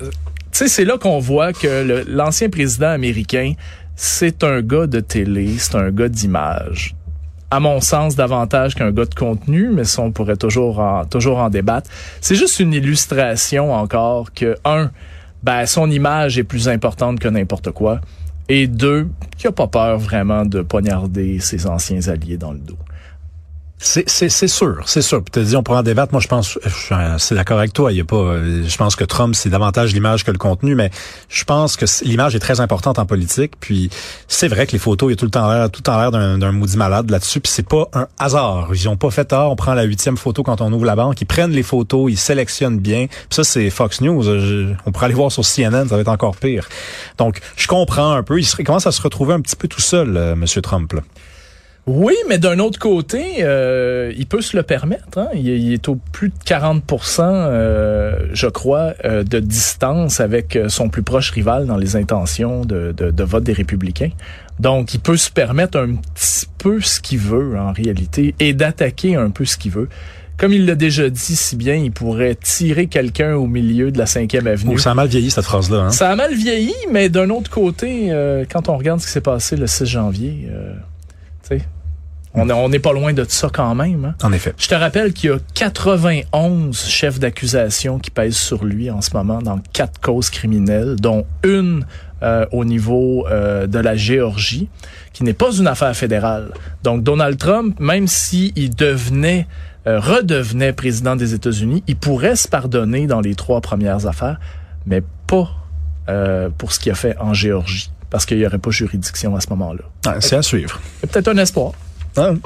sais, 0.59 0.69
c'est 0.69 0.85
là 0.85 0.99
qu'on 0.99 1.19
voit 1.19 1.53
que 1.53 2.05
l'ancien 2.09 2.49
président 2.49 2.89
américain, 2.89 3.55
c'est 3.97 4.45
un 4.45 4.61
gars 4.63 4.87
de 4.87 5.01
télé, 5.01 5.57
c'est 5.59 5.77
un 5.77 5.91
gars 5.91 6.09
d'image. 6.09 6.95
À 7.51 7.61
mon 7.61 7.81
sens, 7.81 8.17
davantage 8.17 8.75
qu'un 8.75 8.91
gars 8.91 9.05
de 9.05 9.15
contenu, 9.15 9.71
mais 9.73 9.85
ça, 9.85 10.03
on 10.03 10.11
pourrait 10.11 10.37
toujours 10.37 10.81
en, 10.81 11.05
toujours 11.05 11.39
en 11.39 11.51
débattre. 11.51 11.91
C'est 12.21 12.35
juste 12.35 12.59
une 12.59 12.73
illustration 12.73 13.73
encore 13.73 14.33
que, 14.33 14.57
un, 14.65 14.91
ben, 15.43 15.67
son 15.67 15.91
image 15.91 16.39
est 16.39 16.45
plus 16.45 16.69
importante 16.69 17.21
que 17.21 17.29
n'importe 17.29 17.71
quoi. 17.71 18.01
Et 18.49 18.67
deux, 18.67 19.09
qu'il 19.37 19.49
a 19.49 19.53
pas 19.53 19.69
peur 19.69 19.99
vraiment 19.99 20.45
de 20.45 20.63
poignarder 20.63 21.39
ses 21.39 21.67
anciens 21.67 22.09
alliés 22.09 22.37
dans 22.37 22.53
le 22.53 22.59
dos. 22.59 22.79
C'est, 23.79 24.49
sûr, 24.49 24.83
c'est 24.87 25.03
sûr. 25.03 25.23
Puis 25.23 25.33
tu 25.33 25.47
dit, 25.47 25.57
on 25.57 25.63
pourra 25.63 25.81
en 25.81 25.83
débattre. 25.83 26.13
Moi, 26.13 26.21
je 26.21 26.29
pense, 26.29 26.59
je 26.65 27.19
suis 27.19 27.35
d'accord 27.35 27.59
avec 27.59 27.73
toi. 27.73 27.93
Il 27.93 27.99
y 27.99 28.01
a 28.01 28.05
pas, 28.05 28.17
euh, 28.17 28.63
je 28.67 28.77
pense 28.77 28.97
que 28.97 29.05
Trump, 29.05 29.35
c'est 29.35 29.51
davantage 29.51 29.93
l'image 29.93 30.25
que 30.25 30.31
le 30.31 30.39
contenu, 30.39 30.75
mais 30.75 30.91
je 31.29 31.45
pense 31.45 31.77
que 31.77 31.85
l'image 32.05 32.35
est 32.35 32.41
très 32.41 32.61
importante 32.61 32.99
en 32.99 33.05
politique. 33.05 33.53
Puis 33.61 33.91
c'est 34.27 34.49
vrai 34.49 34.67
que 34.67 34.73
les 34.73 34.79
photos, 34.79 35.09
il 35.09 35.13
y 35.13 35.15
a 35.15 35.17
tout 35.17 35.27
le 35.27 35.31
temps 35.31 35.53
l'air, 35.53 35.71
tout 35.71 35.83
temps 35.83 35.99
l'air 35.99 36.11
d'un, 36.13 36.53
maudit 36.53 36.77
malade 36.77 37.11
là-dessus. 37.11 37.41
Puis 37.41 37.53
c'est 37.53 37.69
pas 37.69 37.89
un 37.93 38.07
hasard. 38.19 38.69
Ils 38.73 38.89
ont 38.89 38.97
pas 38.97 39.11
fait 39.11 39.27
tard. 39.27 39.51
On 39.51 39.57
prend 39.57 39.75
la 39.75 39.83
huitième 39.83 40.17
photo 40.17 40.43
quand 40.43 40.61
on 40.61 40.73
ouvre 40.73 40.87
la 40.87 40.97
banque. 40.97 41.21
Ils 41.21 41.27
prennent 41.27 41.53
les 41.53 41.63
photos, 41.63 42.11
ils 42.11 42.19
sélectionnent 42.19 42.79
bien. 42.79 43.07
Puis 43.09 43.27
ça, 43.31 43.45
c'est 43.45 43.69
Fox 43.71 44.01
News. 44.01 44.27
On 44.87 44.93
pourrait 44.93 45.07
aller 45.07 45.15
voir 45.15 45.31
sur 45.31 45.45
CNN, 45.45 45.89
ça 45.89 45.97
va 45.97 46.01
être 46.01 46.09
encore 46.09 46.37
pire. 46.37 46.69
Donc, 47.19 47.41
je 47.57 47.67
comprends 47.67 48.13
un 48.13 48.23
peu. 48.23 48.41
Il, 48.41 48.65
commence 48.65 48.87
à 48.87 48.93
se 48.93 49.03
retrouver 49.03 49.35
un 49.35 49.41
petit 49.41 49.57
peu 49.57 49.69
tout 49.69 49.83
seul, 49.83 50.17
euh, 50.17 50.37
Monsieur 50.37 50.63
Trump. 50.63 50.95
Oui, 51.87 52.15
mais 52.31 52.39
d'un 52.39 52.59
autre 52.61 52.79
côté, 52.79 53.23
euh, 53.41 54.11
il 54.17 54.27
peut 54.27 54.41
se 54.41 54.57
le 54.57 54.63
permettre. 54.63 55.19
Hein? 55.19 55.29
Il, 55.35 55.51
est- 55.51 55.59
il 55.61 55.73
est 55.75 55.87
au 55.89 55.97
plus 56.13 56.31
de 56.31 56.35
40% 56.47 57.21
euh, 57.21 58.17
je 58.33 58.47
crois, 58.47 58.95
euh, 59.05 59.23
de 59.23 59.39
distance 59.39 60.19
avec 60.21 60.57
euh, 60.57 60.69
son 60.71 60.89
plus 60.89 61.03
proche 61.03 61.31
rival 61.31 61.67
dans 61.67 61.77
les 61.77 61.97
intentions 61.97 62.65
de, 62.65 62.93
de, 62.97 63.11
de 63.11 63.23
vote 63.25 63.45
des 63.45 63.53
républicains. 63.53 64.11
Donc, 64.61 64.95
il 64.95 65.01
peut 65.01 65.19
se 65.19 65.31
permettre 65.31 65.79
un 65.79 65.97
petit 65.97 66.47
peu 66.59 66.81
ce 66.81 67.01
qu'il 67.01 67.19
veut 67.19 67.59
en 67.59 67.73
réalité 67.73 68.35
et 68.41 68.55
d'attaquer 68.55 69.17
un 69.17 69.29
peu 69.31 69.45
ce 69.45 69.59
qu'il 69.59 69.73
veut. 69.73 69.89
Comme 70.39 70.53
il 70.53 70.65
l'a 70.67 70.75
déjà 70.77 71.11
dit 71.11 71.37
si 71.37 71.55
bien, 71.55 71.75
il 71.75 71.93
pourrait 71.93 72.35
tirer 72.35 72.87
quelqu'un 72.87 73.35
au 73.35 73.47
milieu 73.47 73.91
de 73.93 73.99
la 73.99 74.07
cinquième 74.07 74.47
avenue. 74.47 74.73
Oh, 74.75 74.79
ça 74.79 74.91
a 74.93 74.95
mal 74.95 75.09
vieilli 75.09 75.31
cette 75.31 75.45
phrase-là. 75.45 75.79
Hein? 75.83 75.91
Ça 75.91 76.11
a 76.11 76.17
mal 76.17 76.35
vieilli, 76.35 76.75
mais 76.91 77.09
d'un 77.11 77.29
autre 77.31 77.51
côté, 77.51 78.07
euh, 78.11 78.45
quand 78.51 78.69
on 78.69 78.77
regarde 78.79 79.01
ce 79.01 79.07
qui 79.07 79.13
s'est 79.13 79.21
passé 79.21 79.55
le 79.57 79.67
6 79.67 79.85
janvier, 79.87 80.49
euh, 80.51 80.73
on 82.35 82.49
est- 82.49 82.53
on 82.53 82.69
n'est 82.69 82.79
pas 82.79 82.93
loin 82.93 83.13
de 83.13 83.25
ça 83.29 83.49
quand 83.53 83.75
même. 83.75 84.05
hein. 84.05 84.15
En 84.23 84.33
effet. 84.33 84.53
Je 84.59 84.67
te 84.69 84.75
rappelle 84.75 85.13
qu'il 85.13 85.31
y 85.31 85.33
a 85.33 85.39
91 85.55 86.87
chefs 86.89 87.19
d'accusation 87.19 87.99
qui 87.99 88.11
pèsent 88.11 88.37
sur 88.37 88.65
lui 88.65 88.91
en 88.91 89.01
ce 89.01 89.11
moment 89.15 89.41
dans 89.41 89.59
quatre 89.73 90.01
causes 90.01 90.31
criminelles, 90.31 90.97
dont 90.97 91.27
une 91.45 91.85
euh, 92.23 92.47
au 92.53 92.65
niveau 92.65 93.27
euh, 93.29 93.67
de 93.67 93.79
la 93.79 93.97
Géorgie, 93.97 94.69
qui 95.13 95.25
n'est 95.25 95.35
pas 95.35 95.53
une 95.53 95.67
affaire 95.67 95.95
fédérale. 95.95 96.53
Donc 96.83 97.03
Donald 97.03 97.37
Trump, 97.39 97.79
même 97.81 98.07
s'il 98.07 98.75
devenait, 98.75 99.47
euh, 99.87 100.01
redevenait 100.01 100.73
président 100.73 101.17
des 101.17 101.35
États-Unis, 101.35 101.83
il 101.87 101.97
pourrait 101.97 102.37
se 102.37 102.49
pardonner 102.49 103.07
dans 103.07 103.21
les 103.21 103.35
trois 103.35 103.61
premières 103.61 104.07
affaires, 104.07 104.41
mais 104.87 105.03
pas 105.27 105.51
euh, 106.09 106.49
pour 106.57 106.73
ce 106.73 106.81
qu'il 106.81 106.93
a 106.93 106.95
fait 106.95 107.17
en 107.19 107.35
Géorgie, 107.35 107.91
parce 108.11 108.25
qu'il 108.25 108.39
n'y 108.39 108.47
aurait 108.47 108.59
pas 108.59 108.71
juridiction 108.71 109.37
à 109.37 109.41
ce 109.41 109.49
moment-là. 109.51 109.83
Ouais, 110.07 110.21
c'est 110.21 110.37
à 110.37 110.43
suivre. 110.43 110.81
Peut-être 111.03 111.29
un 111.29 111.37
espoir. 111.37 111.73
Hein? 112.17 112.37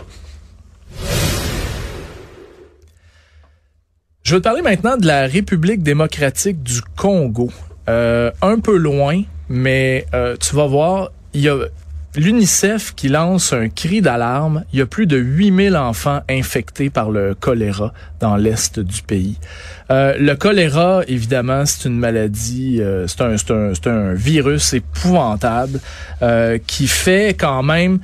Je 4.22 4.34
veux 4.34 4.40
te 4.40 4.44
parler 4.44 4.62
maintenant 4.62 4.96
de 4.96 5.06
la 5.06 5.26
République 5.26 5.82
démocratique 5.82 6.62
du 6.62 6.80
Congo. 6.96 7.50
Euh, 7.88 8.30
un 8.42 8.60
peu 8.60 8.76
loin, 8.76 9.22
mais 9.48 10.06
euh, 10.14 10.36
tu 10.38 10.54
vas 10.54 10.66
voir, 10.66 11.10
il 11.32 11.40
y 11.40 11.48
a 11.48 11.56
l'UNICEF 12.18 12.94
qui 12.94 13.08
lance 13.08 13.52
un 13.52 13.68
cri 13.68 14.00
d'alarme. 14.00 14.64
Il 14.72 14.78
y 14.78 14.82
a 14.82 14.86
plus 14.86 15.06
de 15.06 15.16
8000 15.16 15.76
enfants 15.76 16.20
infectés 16.28 16.90
par 16.90 17.10
le 17.10 17.34
choléra 17.34 17.92
dans 18.20 18.36
l'est 18.36 18.80
du 18.80 19.02
pays. 19.02 19.38
Euh, 19.90 20.16
le 20.18 20.34
choléra, 20.34 21.02
évidemment, 21.06 21.64
c'est 21.64 21.88
une 21.88 21.98
maladie, 21.98 22.78
euh, 22.80 23.06
c'est 23.06 23.22
un, 23.22 23.36
un, 23.50 23.90
un 23.90 24.14
virus 24.14 24.74
épouvantable 24.74 25.80
euh, 26.22 26.58
qui 26.66 26.86
fait 26.86 27.34
quand 27.38 27.62
même... 27.62 28.00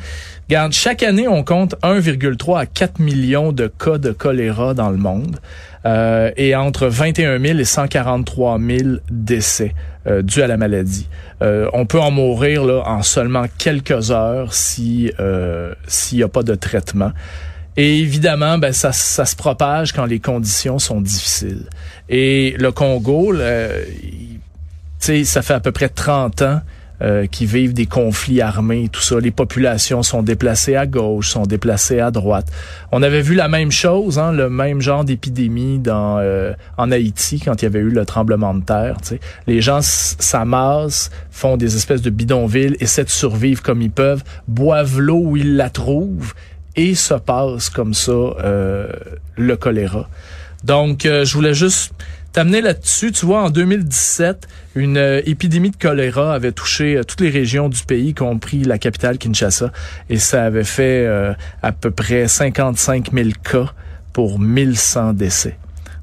Regarde, 0.48 0.72
chaque 0.72 1.02
année, 1.02 1.26
on 1.26 1.42
compte 1.42 1.74
1,3 1.82 2.60
à 2.60 2.66
4 2.66 2.98
millions 2.98 3.50
de 3.50 3.66
cas 3.66 3.96
de 3.96 4.12
choléra 4.12 4.74
dans 4.74 4.90
le 4.90 4.98
monde 4.98 5.38
euh, 5.86 6.30
et 6.36 6.54
entre 6.54 6.86
21 6.86 7.40
000 7.40 7.58
et 7.58 7.64
143 7.64 8.58
000 8.58 8.78
décès 9.10 9.74
euh, 10.06 10.20
dus 10.20 10.42
à 10.42 10.46
la 10.46 10.58
maladie. 10.58 11.08
Euh, 11.40 11.70
on 11.72 11.86
peut 11.86 11.98
en 11.98 12.10
mourir 12.10 12.62
là, 12.64 12.82
en 12.84 13.02
seulement 13.02 13.46
quelques 13.56 14.10
heures 14.10 14.52
si 14.52 15.10
euh, 15.18 15.74
s'il 15.86 16.18
n'y 16.18 16.24
a 16.24 16.28
pas 16.28 16.42
de 16.42 16.54
traitement. 16.54 17.12
Et 17.78 18.00
évidemment, 18.00 18.58
ben, 18.58 18.74
ça, 18.74 18.92
ça 18.92 19.24
se 19.24 19.36
propage 19.36 19.94
quand 19.94 20.04
les 20.04 20.20
conditions 20.20 20.78
sont 20.78 21.00
difficiles. 21.00 21.64
Et 22.10 22.54
le 22.58 22.70
Congo, 22.70 23.32
là, 23.32 23.68
ça 24.98 25.42
fait 25.42 25.54
à 25.54 25.60
peu 25.60 25.72
près 25.72 25.88
30 25.88 26.42
ans 26.42 26.60
euh, 27.04 27.26
qui 27.26 27.44
vivent 27.44 27.74
des 27.74 27.86
conflits 27.86 28.40
armés, 28.40 28.88
tout 28.90 29.02
ça. 29.02 29.20
Les 29.20 29.30
populations 29.30 30.02
sont 30.02 30.22
déplacées 30.22 30.74
à 30.74 30.86
gauche, 30.86 31.28
sont 31.28 31.42
déplacées 31.44 32.00
à 32.00 32.10
droite. 32.10 32.46
On 32.92 33.02
avait 33.02 33.20
vu 33.20 33.34
la 33.34 33.46
même 33.48 33.70
chose, 33.70 34.18
hein, 34.18 34.32
le 34.32 34.48
même 34.48 34.80
genre 34.80 35.04
d'épidémie 35.04 35.78
dans 35.78 36.18
euh, 36.18 36.54
en 36.78 36.90
Haïti 36.90 37.40
quand 37.44 37.60
il 37.60 37.64
y 37.64 37.66
avait 37.66 37.80
eu 37.80 37.90
le 37.90 38.04
tremblement 38.06 38.54
de 38.54 38.64
terre. 38.64 38.96
Les 39.46 39.60
gens 39.60 39.80
s'amassent, 39.82 41.10
font 41.30 41.56
des 41.56 41.76
espèces 41.76 42.02
de 42.02 42.10
bidonvilles, 42.10 42.76
essaient 42.80 43.04
de 43.04 43.10
survivre 43.10 43.62
comme 43.62 43.82
ils 43.82 43.90
peuvent, 43.90 44.24
boivent 44.48 44.98
l'eau 44.98 45.20
où 45.22 45.36
ils 45.36 45.56
la 45.56 45.70
trouvent 45.70 46.32
et 46.76 46.94
se 46.94 47.14
passe 47.14 47.68
comme 47.68 47.94
ça 47.94 48.12
euh, 48.12 48.88
le 49.36 49.56
choléra. 49.56 50.08
Donc, 50.64 51.04
euh, 51.04 51.24
je 51.24 51.34
voulais 51.34 51.54
juste 51.54 51.92
t'amener 52.34 52.60
là-dessus. 52.60 53.12
Tu 53.12 53.24
vois, 53.24 53.44
en 53.44 53.50
2017, 53.50 54.46
une 54.74 54.98
euh, 54.98 55.22
épidémie 55.24 55.70
de 55.70 55.76
choléra 55.76 56.34
avait 56.34 56.52
touché 56.52 56.96
euh, 56.96 57.04
toutes 57.04 57.22
les 57.22 57.30
régions 57.30 57.70
du 57.70 57.82
pays, 57.84 58.08
y 58.08 58.14
compris 58.14 58.64
la 58.64 58.76
capitale 58.76 59.16
Kinshasa, 59.16 59.72
et 60.10 60.18
ça 60.18 60.44
avait 60.44 60.64
fait 60.64 61.06
euh, 61.06 61.32
à 61.62 61.72
peu 61.72 61.90
près 61.90 62.28
55 62.28 63.12
000 63.14 63.30
cas 63.50 63.72
pour 64.12 64.38
1100 64.38 65.14
décès. 65.14 65.56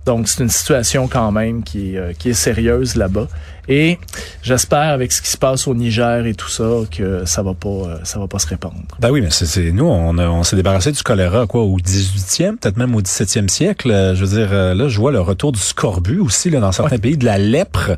Donc, 0.06 0.28
c'est 0.28 0.42
une 0.42 0.50
situation 0.50 1.08
quand 1.08 1.32
même 1.32 1.64
qui 1.64 1.96
qui 2.18 2.32
est 2.32 2.34
sérieuse 2.34 2.96
là-bas. 2.96 3.28
Et 3.68 4.00
j'espère, 4.42 4.90
avec 4.92 5.12
ce 5.12 5.22
qui 5.22 5.30
se 5.30 5.38
passe 5.38 5.68
au 5.68 5.74
Niger 5.76 6.26
et 6.26 6.34
tout 6.34 6.50
ça, 6.50 6.64
que 6.92 7.26
ça 7.26 7.44
va 7.44 7.54
pas, 7.54 7.70
euh, 7.70 7.98
ça 8.04 8.20
va 8.20 8.28
pas 8.28 8.40
se 8.40 8.48
répandre. 8.48 8.76
Ben 9.00 9.12
oui, 9.12 9.22
mais 9.22 9.30
c'est, 9.30 9.72
nous, 9.72 9.86
on, 9.86 10.18
on 10.18 10.44
s'est 10.44 10.56
débarrassé 10.56 10.92
du 10.92 11.02
choléra 11.04 11.46
quoi 11.48 11.62
au 11.64 11.78
18e, 11.78 12.58
peut-être 12.58 12.78
même 12.78 12.96
au 12.96 13.02
17e 13.02 13.48
siècle. 13.50 13.92
Euh, 13.92 14.16
Je 14.16 14.26
veux 14.26 14.36
dire, 14.40 14.50
euh, 14.52 14.74
là, 14.74 14.88
je 14.88 14.98
vois 15.00 15.12
le 15.12 15.22
retour 15.22 15.52
du 15.52 15.60
scorbut 15.60 16.20
aussi 16.20 16.50
là, 16.50 16.60
dans 16.60 16.72
certains 16.72 16.98
pays, 16.98 17.18
de 17.18 17.26
la 17.26 17.38
lèpre. 17.38 17.98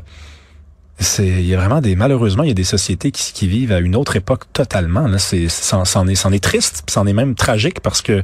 C'est, 1.00 1.26
il 1.26 1.46
y 1.46 1.54
a 1.54 1.56
vraiment 1.56 1.80
des, 1.80 1.96
malheureusement, 1.96 2.44
il 2.44 2.48
y 2.48 2.52
a 2.52 2.54
des 2.54 2.62
sociétés 2.62 3.10
qui, 3.10 3.32
qui 3.32 3.48
vivent 3.48 3.72
à 3.72 3.80
une 3.80 3.96
autre 3.96 4.14
époque 4.14 4.44
totalement. 4.52 5.08
Là, 5.08 5.18
c'est, 5.18 5.48
c'en, 5.48 5.84
c'en 5.84 6.06
est, 6.06 6.14
c'en 6.14 6.30
est 6.30 6.42
triste, 6.42 6.84
c'en 6.88 7.04
est 7.08 7.12
même 7.12 7.34
tragique 7.34 7.80
parce 7.80 8.00
que 8.00 8.22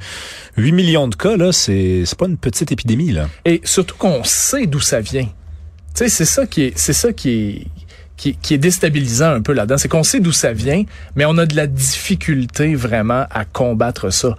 8 0.56 0.70
millions 0.70 1.08
de 1.08 1.16
cas, 1.16 1.36
là, 1.36 1.50
c'est, 1.50 2.04
c'est 2.06 2.16
pas 2.16 2.26
une 2.26 2.36
petite 2.36 2.70
épidémie, 2.70 3.10
là. 3.10 3.28
Et 3.44 3.60
surtout 3.64 3.96
qu'on 3.96 4.22
sait 4.22 4.66
d'où 4.66 4.78
ça 4.78 5.00
vient. 5.00 5.26
Sais, 6.00 6.08
c'est 6.08 6.24
ça 6.24 6.46
qui 6.46 6.62
est, 6.62 6.78
c'est 6.78 6.94
ça 6.94 7.12
qui 7.12 7.28
est, 7.30 7.66
qui, 8.16 8.34
qui 8.34 8.54
est 8.54 8.58
déstabilisant 8.58 9.32
un 9.32 9.42
peu 9.42 9.52
là-dedans. 9.52 9.76
C'est 9.76 9.88
qu'on 9.88 10.02
sait 10.02 10.20
d'où 10.20 10.32
ça 10.32 10.54
vient, 10.54 10.84
mais 11.14 11.26
on 11.26 11.36
a 11.36 11.44
de 11.44 11.54
la 11.54 11.66
difficulté 11.66 12.74
vraiment 12.74 13.26
à 13.30 13.44
combattre 13.44 14.08
ça. 14.08 14.34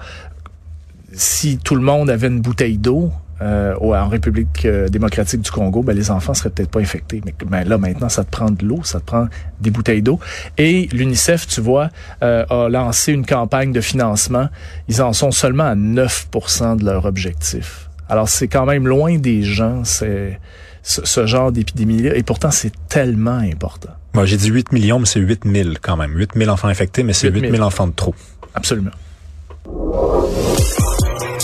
Si 1.14 1.60
tout 1.60 1.76
le 1.76 1.82
monde 1.84 2.10
avait 2.10 2.30
une 2.30 2.42
bouteille 2.42 2.80
d'eau, 2.80 3.12
euh, 3.44 3.76
en 3.80 4.08
République 4.08 4.66
euh, 4.66 4.90
démocratique 4.90 5.42
du 5.42 5.52
Congo, 5.52 5.84
ben, 5.84 5.96
les 5.96 6.10
enfants 6.10 6.34
seraient 6.34 6.50
peut-être 6.50 6.72
pas 6.72 6.80
infectés. 6.80 7.22
Mais 7.24 7.36
ben, 7.46 7.64
là, 7.64 7.78
maintenant, 7.78 8.10
ça 8.10 8.24
te 8.24 8.32
prend 8.32 8.50
de 8.50 8.66
l'eau, 8.66 8.80
ça 8.84 9.00
te 9.00 9.06
prend 9.06 9.28
des 9.60 9.70
bouteilles 9.70 10.02
d'eau. 10.02 10.20
Et 10.58 10.90
l'UNICEF, 10.92 11.46
tu 11.46 11.62
vois, 11.62 11.90
euh, 12.24 12.44
a 12.50 12.70
lancé 12.70 13.14
une 13.14 13.28
campagne 13.28 13.72
de 13.72 13.82
financement. 13.82 14.50
Ils 14.88 15.04
en 15.04 15.14
sont 15.14 15.30
seulement 15.30 15.66
à 15.66 15.76
9% 15.76 16.78
de 16.78 16.86
leur 16.86 17.06
objectif. 17.06 17.88
Alors, 18.10 18.30
c'est 18.30 18.48
quand 18.48 18.66
même 18.66 18.88
loin 18.88 19.20
des 19.20 19.44
gens, 19.44 19.84
c'est 19.84 20.40
ce, 20.84 21.06
ce 21.06 21.26
genre 21.26 21.52
d'épidémie-là. 21.52 22.16
Et 22.16 22.24
pourtant, 22.24 22.52
c'est 22.52 22.72
tellement 22.88 23.38
important. 23.38 23.90
Moi, 24.14 24.26
j'ai 24.26 24.38
dit 24.38 24.50
8 24.50 24.72
millions, 24.72 25.00
mais 25.00 25.06
c'est 25.06 25.20
8 25.20 25.44
000 25.46 25.70
quand 25.82 25.96
même. 25.96 26.16
8 26.18 26.32
000 26.36 26.50
enfants 26.50 26.68
infectés, 26.68 27.04
mais 27.04 27.14
c'est 27.14 27.30
8 27.30 27.52
000 27.52 27.64
enfants 27.64 27.88
de 27.88 27.94
trop. 27.94 28.14
Absolument. 28.54 28.92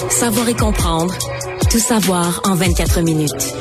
Savoir 0.10 0.50
et 0.50 0.54
comprendre. 0.54 1.14
Tout 1.70 1.80
savoir 1.80 2.42
en 2.46 2.56
24 2.56 3.02
minutes. 3.02 3.56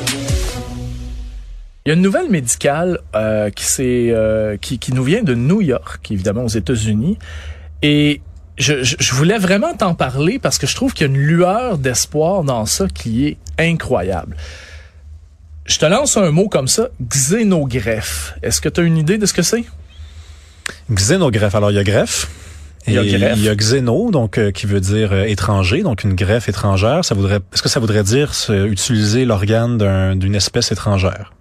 Il 1.84 1.90
y 1.90 1.92
a 1.92 1.94
une 1.94 2.02
nouvelle 2.02 2.28
médicale 2.30 2.98
euh, 3.14 3.50
qui, 3.50 4.10
euh, 4.10 4.56
qui, 4.56 4.80
qui 4.80 4.92
nous 4.92 5.04
vient 5.04 5.22
de 5.22 5.34
New 5.34 5.60
York, 5.60 6.10
évidemment 6.10 6.42
aux 6.42 6.48
États-Unis. 6.48 7.16
Et 7.82 8.22
je, 8.58 8.82
je, 8.82 8.96
je 8.98 9.14
voulais 9.14 9.38
vraiment 9.38 9.72
t'en 9.74 9.94
parler 9.94 10.40
parce 10.40 10.58
que 10.58 10.66
je 10.66 10.74
trouve 10.74 10.94
qu'il 10.94 11.06
y 11.06 11.10
a 11.10 11.12
une 11.12 11.20
lueur 11.20 11.78
d'espoir 11.78 12.42
dans 12.42 12.66
ça 12.66 12.88
qui 12.88 13.28
est 13.28 13.36
incroyable. 13.58 14.36
Je 15.66 15.78
te 15.78 15.86
lance 15.86 16.16
un 16.16 16.30
mot 16.30 16.48
comme 16.48 16.68
ça, 16.68 16.88
xénogreffe. 17.00 18.34
Est-ce 18.42 18.60
que 18.60 18.68
tu 18.68 18.80
as 18.80 18.84
une 18.84 18.96
idée 18.96 19.18
de 19.18 19.26
ce 19.26 19.32
que 19.34 19.42
c'est? 19.42 19.64
Xénogreffe. 20.90 21.54
Alors, 21.54 21.70
il 21.70 21.74
y 21.74 21.78
a 21.78 21.84
greffe. 21.84 22.28
Il 22.86 22.94
y 22.94 22.98
a 22.98 23.02
greffe. 23.18 23.36
il 23.38 23.42
y 23.42 23.48
a 23.48 23.54
xéno, 23.56 24.10
donc 24.12 24.38
euh, 24.38 24.52
qui 24.52 24.66
veut 24.66 24.78
dire 24.80 25.12
euh, 25.12 25.24
étranger, 25.24 25.82
donc 25.82 26.04
une 26.04 26.14
greffe 26.14 26.48
étrangère. 26.48 27.04
Ça 27.04 27.16
voudrait, 27.16 27.40
est-ce 27.52 27.62
que 27.62 27.68
ça 27.68 27.80
voudrait 27.80 28.04
dire 28.04 28.32
se- 28.32 28.66
utiliser 28.68 29.24
l'organe 29.24 29.76
d'un- 29.76 30.14
d'une 30.14 30.36
espèce 30.36 30.70
étrangère? 30.70 31.32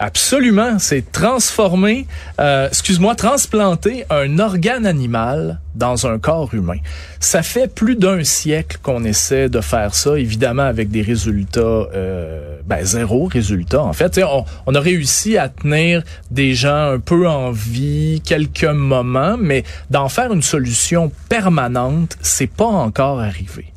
Absolument, 0.00 0.78
c'est 0.78 1.10
transformer, 1.10 2.06
euh, 2.38 2.68
excuse-moi, 2.68 3.16
transplanter 3.16 4.04
un 4.10 4.38
organe 4.38 4.86
animal 4.86 5.58
dans 5.74 6.06
un 6.06 6.20
corps 6.20 6.54
humain. 6.54 6.78
Ça 7.18 7.42
fait 7.42 7.66
plus 7.66 7.96
d'un 7.96 8.22
siècle 8.22 8.78
qu'on 8.80 9.02
essaie 9.02 9.48
de 9.48 9.60
faire 9.60 9.96
ça, 9.96 10.16
évidemment 10.16 10.62
avec 10.62 10.90
des 10.90 11.02
résultats, 11.02 11.60
euh, 11.60 12.60
ben 12.64 12.84
zéro 12.84 13.24
résultat 13.24 13.82
en 13.82 13.92
fait. 13.92 14.20
On, 14.66 14.74
a 14.76 14.80
réussi 14.80 15.36
à 15.36 15.48
tenir 15.48 16.04
des 16.30 16.54
gens 16.54 16.92
un 16.92 17.00
peu 17.00 17.28
en 17.28 17.50
vie 17.50 18.22
quelques 18.24 18.62
moments, 18.64 19.36
mais 19.36 19.64
d'en 19.90 20.08
faire 20.08 20.32
une 20.32 20.42
solution 20.42 21.10
permanente, 21.28 22.16
c'est 22.22 22.46
pas 22.46 22.66
encore 22.66 23.18
arrivé. 23.18 23.72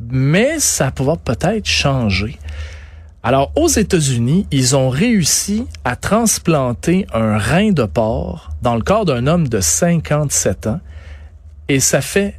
Mais 0.00 0.58
ça 0.58 0.90
pourra 0.90 1.16
peut-être 1.16 1.66
changer. 1.66 2.38
Alors, 3.26 3.50
aux 3.56 3.66
États-Unis, 3.66 4.46
ils 4.52 4.76
ont 4.76 4.88
réussi 4.88 5.66
à 5.84 5.96
transplanter 5.96 7.08
un 7.12 7.38
rein 7.38 7.72
de 7.72 7.82
porc 7.82 8.50
dans 8.62 8.76
le 8.76 8.82
corps 8.82 9.04
d'un 9.04 9.26
homme 9.26 9.48
de 9.48 9.58
57 9.58 10.68
ans 10.68 10.80
et 11.68 11.80
ça 11.80 12.00
fait, 12.00 12.38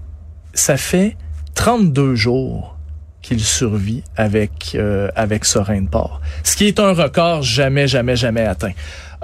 ça 0.53 0.77
fait 0.77 1.17
32 1.55 2.15
jours 2.15 2.77
qu'il 3.21 3.41
survit 3.41 4.01
avec, 4.15 4.75
euh, 4.75 5.09
avec 5.17 5.43
ce 5.43 5.59
rein 5.59 5.81
de 5.81 5.89
porc. 5.89 6.21
Ce 6.45 6.55
qui 6.55 6.67
est 6.67 6.79
un 6.79 6.93
record 6.93 7.41
jamais, 7.41 7.89
jamais, 7.89 8.15
jamais 8.15 8.45
atteint. 8.45 8.71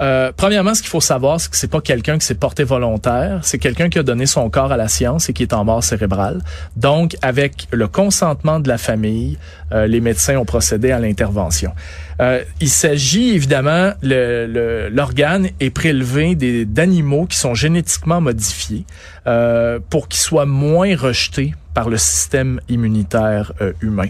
Euh, 0.00 0.32
premièrement, 0.36 0.74
ce 0.74 0.82
qu'il 0.82 0.90
faut 0.90 1.00
savoir, 1.00 1.40
c'est 1.40 1.50
que 1.50 1.56
c'est 1.56 1.70
pas 1.70 1.80
quelqu'un 1.80 2.18
qui 2.18 2.26
s'est 2.26 2.34
porté 2.34 2.64
volontaire, 2.64 3.38
c'est 3.42 3.58
quelqu'un 3.58 3.88
qui 3.88 3.98
a 4.00 4.02
donné 4.02 4.26
son 4.26 4.50
corps 4.50 4.72
à 4.72 4.76
la 4.76 4.88
science 4.88 5.28
et 5.28 5.32
qui 5.32 5.42
est 5.44 5.52
en 5.52 5.64
mort 5.64 5.84
cérébrale. 5.84 6.40
Donc, 6.76 7.16
avec 7.22 7.68
le 7.70 7.86
consentement 7.86 8.58
de 8.58 8.68
la 8.68 8.76
famille, 8.78 9.38
euh, 9.72 9.86
les 9.86 10.00
médecins 10.00 10.36
ont 10.36 10.44
procédé 10.44 10.90
à 10.90 10.98
l'intervention. 10.98 11.72
Euh, 12.20 12.42
il 12.60 12.68
s'agit 12.70 13.30
évidemment, 13.34 13.92
le- 14.02 14.46
le- 14.46 14.88
l'organe 14.88 15.48
est 15.60 15.70
prélevé 15.70 16.34
d'animaux 16.64 17.26
qui 17.26 17.36
sont 17.38 17.54
génétiquement 17.54 18.20
modifiés 18.20 18.84
euh, 19.28 19.78
pour 19.90 20.08
qu'ils 20.08 20.20
soient 20.20 20.46
moins 20.46 20.96
rejetés 20.96 21.54
par 21.72 21.88
le 21.88 21.98
système 21.98 22.60
immunitaire 22.68 23.52
euh, 23.60 23.72
humain. 23.80 24.08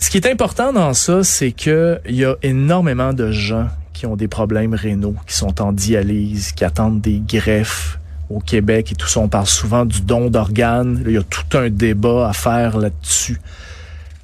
Ce 0.00 0.10
qui 0.10 0.16
est 0.16 0.26
important 0.26 0.72
dans 0.72 0.94
ça, 0.94 1.24
c'est 1.24 1.50
que 1.52 1.98
il 2.08 2.14
y 2.16 2.24
a 2.24 2.34
énormément 2.42 3.12
de 3.12 3.32
gens 3.32 3.68
qui 3.98 4.06
ont 4.06 4.14
des 4.14 4.28
problèmes 4.28 4.74
rénaux, 4.74 5.16
qui 5.26 5.34
sont 5.34 5.60
en 5.60 5.72
dialyse, 5.72 6.52
qui 6.52 6.64
attendent 6.64 7.00
des 7.00 7.20
greffes 7.26 7.98
au 8.30 8.38
Québec 8.38 8.92
et 8.92 8.94
tout 8.94 9.08
ça. 9.08 9.18
On 9.18 9.28
parle 9.28 9.46
souvent 9.46 9.84
du 9.84 10.02
don 10.02 10.30
d'organes. 10.30 11.02
Il 11.04 11.12
y 11.12 11.16
a 11.16 11.22
tout 11.24 11.58
un 11.58 11.68
débat 11.68 12.28
à 12.28 12.32
faire 12.32 12.78
là-dessus. 12.78 13.40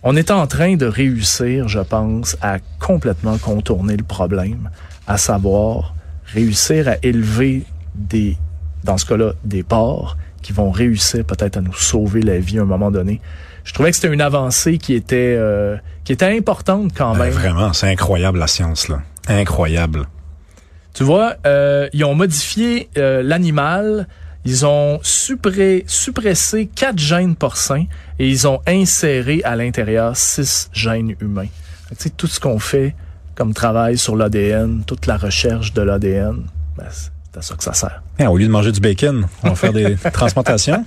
On 0.04 0.14
est 0.14 0.30
en 0.30 0.46
train 0.46 0.76
de 0.76 0.86
réussir, 0.86 1.66
je 1.66 1.80
pense, 1.80 2.36
à 2.40 2.58
complètement 2.78 3.36
contourner 3.38 3.96
le 3.96 4.04
problème, 4.04 4.70
à 5.08 5.16
savoir 5.16 5.94
réussir 6.26 6.86
à 6.88 6.94
élever 7.02 7.64
des, 7.96 8.36
dans 8.84 8.96
ce 8.96 9.06
cas-là, 9.06 9.32
des 9.44 9.64
porcs 9.64 10.16
qui 10.42 10.52
vont 10.52 10.70
réussir 10.70 11.24
peut-être 11.24 11.56
à 11.56 11.60
nous 11.62 11.74
sauver 11.74 12.22
la 12.22 12.38
vie 12.38 12.60
à 12.60 12.62
un 12.62 12.66
moment 12.66 12.92
donné. 12.92 13.20
Je 13.64 13.72
trouvais 13.72 13.90
que 13.90 13.96
c'était 13.96 14.12
une 14.12 14.20
avancée 14.20 14.78
qui 14.78 14.94
était 14.94 15.34
euh, 15.36 15.76
qui 16.04 16.12
était 16.12 16.36
importante 16.36 16.92
quand 16.94 17.14
Ben, 17.14 17.24
même. 17.24 17.32
Vraiment, 17.32 17.72
c'est 17.72 17.88
incroyable 17.90 18.38
la 18.38 18.46
science 18.46 18.88
là. 18.88 19.00
Incroyable. 19.28 20.06
Tu 20.92 21.02
vois, 21.02 21.34
euh, 21.46 21.88
ils 21.92 22.04
ont 22.04 22.14
modifié 22.14 22.88
euh, 22.98 23.22
l'animal, 23.22 24.06
ils 24.44 24.64
ont 24.66 24.98
suppré- 25.02 25.82
suppressé 25.86 26.66
quatre 26.66 26.98
gènes 26.98 27.34
porcins 27.34 27.86
et 28.18 28.28
ils 28.28 28.46
ont 28.46 28.60
inséré 28.66 29.40
à 29.44 29.56
l'intérieur 29.56 30.16
six 30.16 30.68
gènes 30.72 31.16
humains. 31.20 31.48
Tu 31.90 31.94
sais, 31.98 32.10
tout 32.10 32.26
ce 32.26 32.38
qu'on 32.38 32.58
fait 32.58 32.94
comme 33.34 33.54
travail 33.54 33.98
sur 33.98 34.14
l'ADN, 34.16 34.84
toute 34.86 35.06
la 35.06 35.16
recherche 35.16 35.72
de 35.72 35.82
l'ADN, 35.82 36.44
ben, 36.76 36.84
c'est 36.92 37.10
à 37.38 37.42
ça 37.42 37.56
que 37.56 37.64
ça 37.64 37.72
sert. 37.72 38.02
Hein, 38.20 38.28
au 38.28 38.36
lieu 38.36 38.46
de 38.46 38.50
manger 38.52 38.70
du 38.70 38.80
bacon, 38.80 39.26
on 39.42 39.48
va 39.48 39.54
faire 39.56 39.72
des 39.72 39.96
transplantations. 40.12 40.84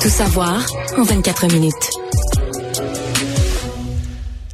Tout 0.00 0.08
savoir 0.08 0.60
en 0.98 1.02
24 1.02 1.46
minutes. 1.52 1.90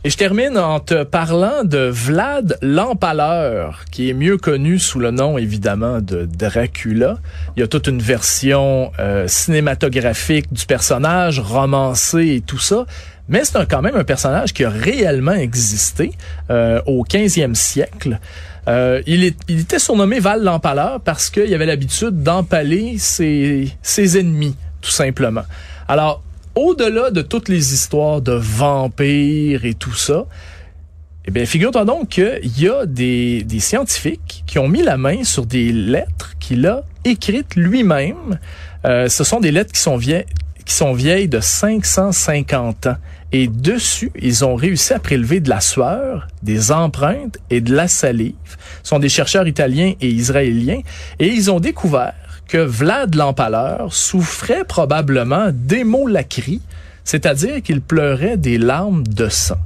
Et 0.02 0.08
je 0.08 0.16
termine 0.16 0.56
en 0.56 0.80
te 0.80 1.02
parlant 1.04 1.62
de 1.62 1.90
Vlad 1.92 2.56
l'Empaleur, 2.62 3.84
qui 3.90 4.08
est 4.08 4.14
mieux 4.14 4.38
connu 4.38 4.78
sous 4.78 4.98
le 4.98 5.10
nom 5.10 5.36
évidemment 5.36 6.00
de 6.00 6.24
Dracula. 6.24 7.18
Il 7.54 7.60
y 7.60 7.62
a 7.62 7.66
toute 7.66 7.86
une 7.86 8.00
version 8.00 8.92
euh, 8.98 9.28
cinématographique 9.28 10.50
du 10.54 10.64
personnage, 10.64 11.38
romancée 11.38 12.36
et 12.36 12.40
tout 12.40 12.58
ça. 12.58 12.86
Mais 13.28 13.44
c'est 13.44 13.68
quand 13.68 13.82
même 13.82 13.94
un 13.94 14.04
personnage 14.04 14.54
qui 14.54 14.64
a 14.64 14.70
réellement 14.70 15.34
existé 15.34 16.12
euh, 16.48 16.80
au 16.86 17.04
15e 17.04 17.54
siècle. 17.54 18.18
Euh, 18.68 19.02
il, 19.06 19.22
est- 19.22 19.38
il 19.48 19.60
était 19.60 19.78
surnommé 19.78 20.18
Val 20.18 20.42
l'Empaleur 20.42 21.00
parce 21.00 21.28
qu'il 21.28 21.52
avait 21.52 21.66
l'habitude 21.66 22.22
d'empaler 22.22 22.96
ses, 22.96 23.70
ses 23.82 24.18
ennemis, 24.18 24.56
tout 24.80 24.90
simplement. 24.90 25.44
Alors, 25.88 26.22
au-delà 26.54 27.10
de 27.10 27.22
toutes 27.22 27.48
les 27.48 27.74
histoires 27.74 28.20
de 28.20 28.32
vampires 28.32 29.64
et 29.64 29.74
tout 29.74 29.94
ça, 29.94 30.26
eh 31.26 31.30
bien, 31.30 31.44
figure-toi 31.44 31.84
donc 31.84 32.08
qu'il 32.08 32.60
y 32.60 32.68
a 32.68 32.86
des, 32.86 33.42
des 33.42 33.60
scientifiques 33.60 34.42
qui 34.46 34.58
ont 34.58 34.68
mis 34.68 34.82
la 34.82 34.96
main 34.96 35.22
sur 35.22 35.46
des 35.46 35.70
lettres 35.70 36.34
qu'il 36.40 36.66
a 36.66 36.82
écrites 37.04 37.56
lui-même. 37.56 38.38
Euh, 38.84 39.08
ce 39.08 39.24
sont 39.24 39.40
des 39.40 39.52
lettres 39.52 39.72
qui 39.72 39.80
sont 39.80 39.96
vieilles, 39.96 40.24
qui 40.64 40.74
sont 40.74 40.92
vieilles 40.92 41.28
de 41.28 41.40
550 41.40 42.86
ans. 42.86 42.96
Et 43.32 43.46
dessus, 43.46 44.10
ils 44.20 44.44
ont 44.44 44.56
réussi 44.56 44.92
à 44.92 44.98
prélever 44.98 45.40
de 45.40 45.48
la 45.48 45.60
sueur, 45.60 46.26
des 46.42 46.72
empreintes 46.72 47.38
et 47.48 47.60
de 47.60 47.74
la 47.74 47.86
salive. 47.86 48.34
Ce 48.82 48.88
sont 48.88 48.98
des 48.98 49.08
chercheurs 49.08 49.46
italiens 49.46 49.92
et 50.00 50.08
israéliens. 50.08 50.80
Et 51.18 51.28
ils 51.28 51.50
ont 51.50 51.60
découvert 51.60 52.14
que 52.50 52.58
Vlad 52.58 53.14
l'Empaleur 53.14 53.94
souffrait 53.94 54.64
probablement 54.64 55.50
d'hémolacrie, 55.52 56.60
c'est-à-dire 57.04 57.62
qu'il 57.62 57.80
pleurait 57.80 58.36
des 58.36 58.58
larmes 58.58 59.06
de 59.06 59.28
sang. 59.28 59.58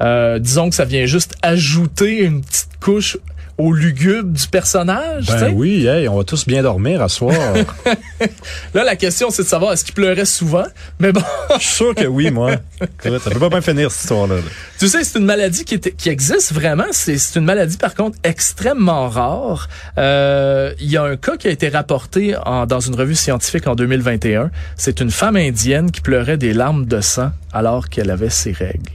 Euh, 0.00 0.38
disons 0.38 0.70
que 0.70 0.74
ça 0.74 0.86
vient 0.86 1.04
juste 1.04 1.34
ajouter 1.42 2.24
une 2.24 2.40
petite 2.40 2.70
couche 2.80 3.18
au 3.58 3.72
lugubre 3.72 4.28
du 4.30 4.46
personnage. 4.48 5.26
Ben 5.26 5.52
oui, 5.54 5.86
hey, 5.86 6.08
on 6.08 6.16
va 6.18 6.24
tous 6.24 6.46
bien 6.46 6.62
dormir 6.62 7.00
à 7.02 7.08
soir. 7.08 7.34
Là, 8.74 8.84
la 8.84 8.96
question, 8.96 9.30
c'est 9.30 9.42
de 9.44 9.48
savoir 9.48 9.72
est-ce 9.72 9.84
qu'il 9.84 9.94
pleurait 9.94 10.24
souvent? 10.26 10.64
Mais 10.98 11.12
bon, 11.12 11.22
Je 11.58 11.62
suis 11.64 11.74
sûr 11.74 11.94
que 11.94 12.04
oui, 12.06 12.30
moi. 12.30 12.52
Écoute, 13.04 13.20
Ça 13.22 13.30
peut 13.30 13.38
pas 13.38 13.48
bien 13.48 13.60
finir 13.62 13.90
cette 13.90 14.02
histoire-là. 14.02 14.36
là. 14.36 14.40
tu 14.78 14.88
sais, 14.88 15.04
c'est 15.04 15.18
une 15.18 15.24
maladie 15.24 15.64
qui, 15.64 15.76
est- 15.76 15.96
qui 15.96 16.08
existe 16.10 16.52
vraiment. 16.52 16.84
C'est 16.92 17.16
une 17.36 17.44
maladie, 17.44 17.76
par 17.78 17.94
contre, 17.94 18.18
extrêmement 18.24 19.08
rare. 19.08 19.68
Euh, 19.98 20.72
Il 20.80 20.90
y 20.90 20.96
a 20.98 21.02
un 21.04 21.16
cas 21.16 21.36
qui 21.36 21.48
a 21.48 21.50
été 21.50 21.68
rapporté 21.68 22.36
en- 22.44 22.66
dans 22.66 22.80
une 22.80 22.94
revue 22.94 23.14
scientifique 23.14 23.66
en 23.66 23.74
2021. 23.74 24.50
C'est 24.76 25.00
une 25.00 25.10
femme 25.10 25.36
indienne 25.36 25.90
qui 25.90 26.02
pleurait 26.02 26.36
des 26.36 26.52
larmes 26.52 26.84
de 26.86 27.00
sang 27.00 27.30
alors 27.52 27.88
qu'elle 27.88 28.10
avait 28.10 28.30
ses 28.30 28.52
règles. 28.52 28.92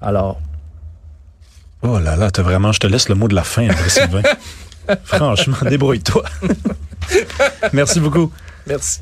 Alors, 0.00 0.40
Oh 1.88 2.00
là 2.00 2.16
là, 2.16 2.32
t'as 2.32 2.42
vraiment, 2.42 2.72
je 2.72 2.80
te 2.80 2.86
laisse 2.88 3.08
le 3.08 3.14
mot 3.14 3.28
de 3.28 3.34
la 3.34 3.44
fin, 3.44 3.68
après 3.68 3.88
Sylvain. 3.88 4.22
Franchement, 5.04 5.56
débrouille-toi. 5.62 6.24
Merci 7.72 8.00
beaucoup. 8.00 8.32
merci. 8.66 9.00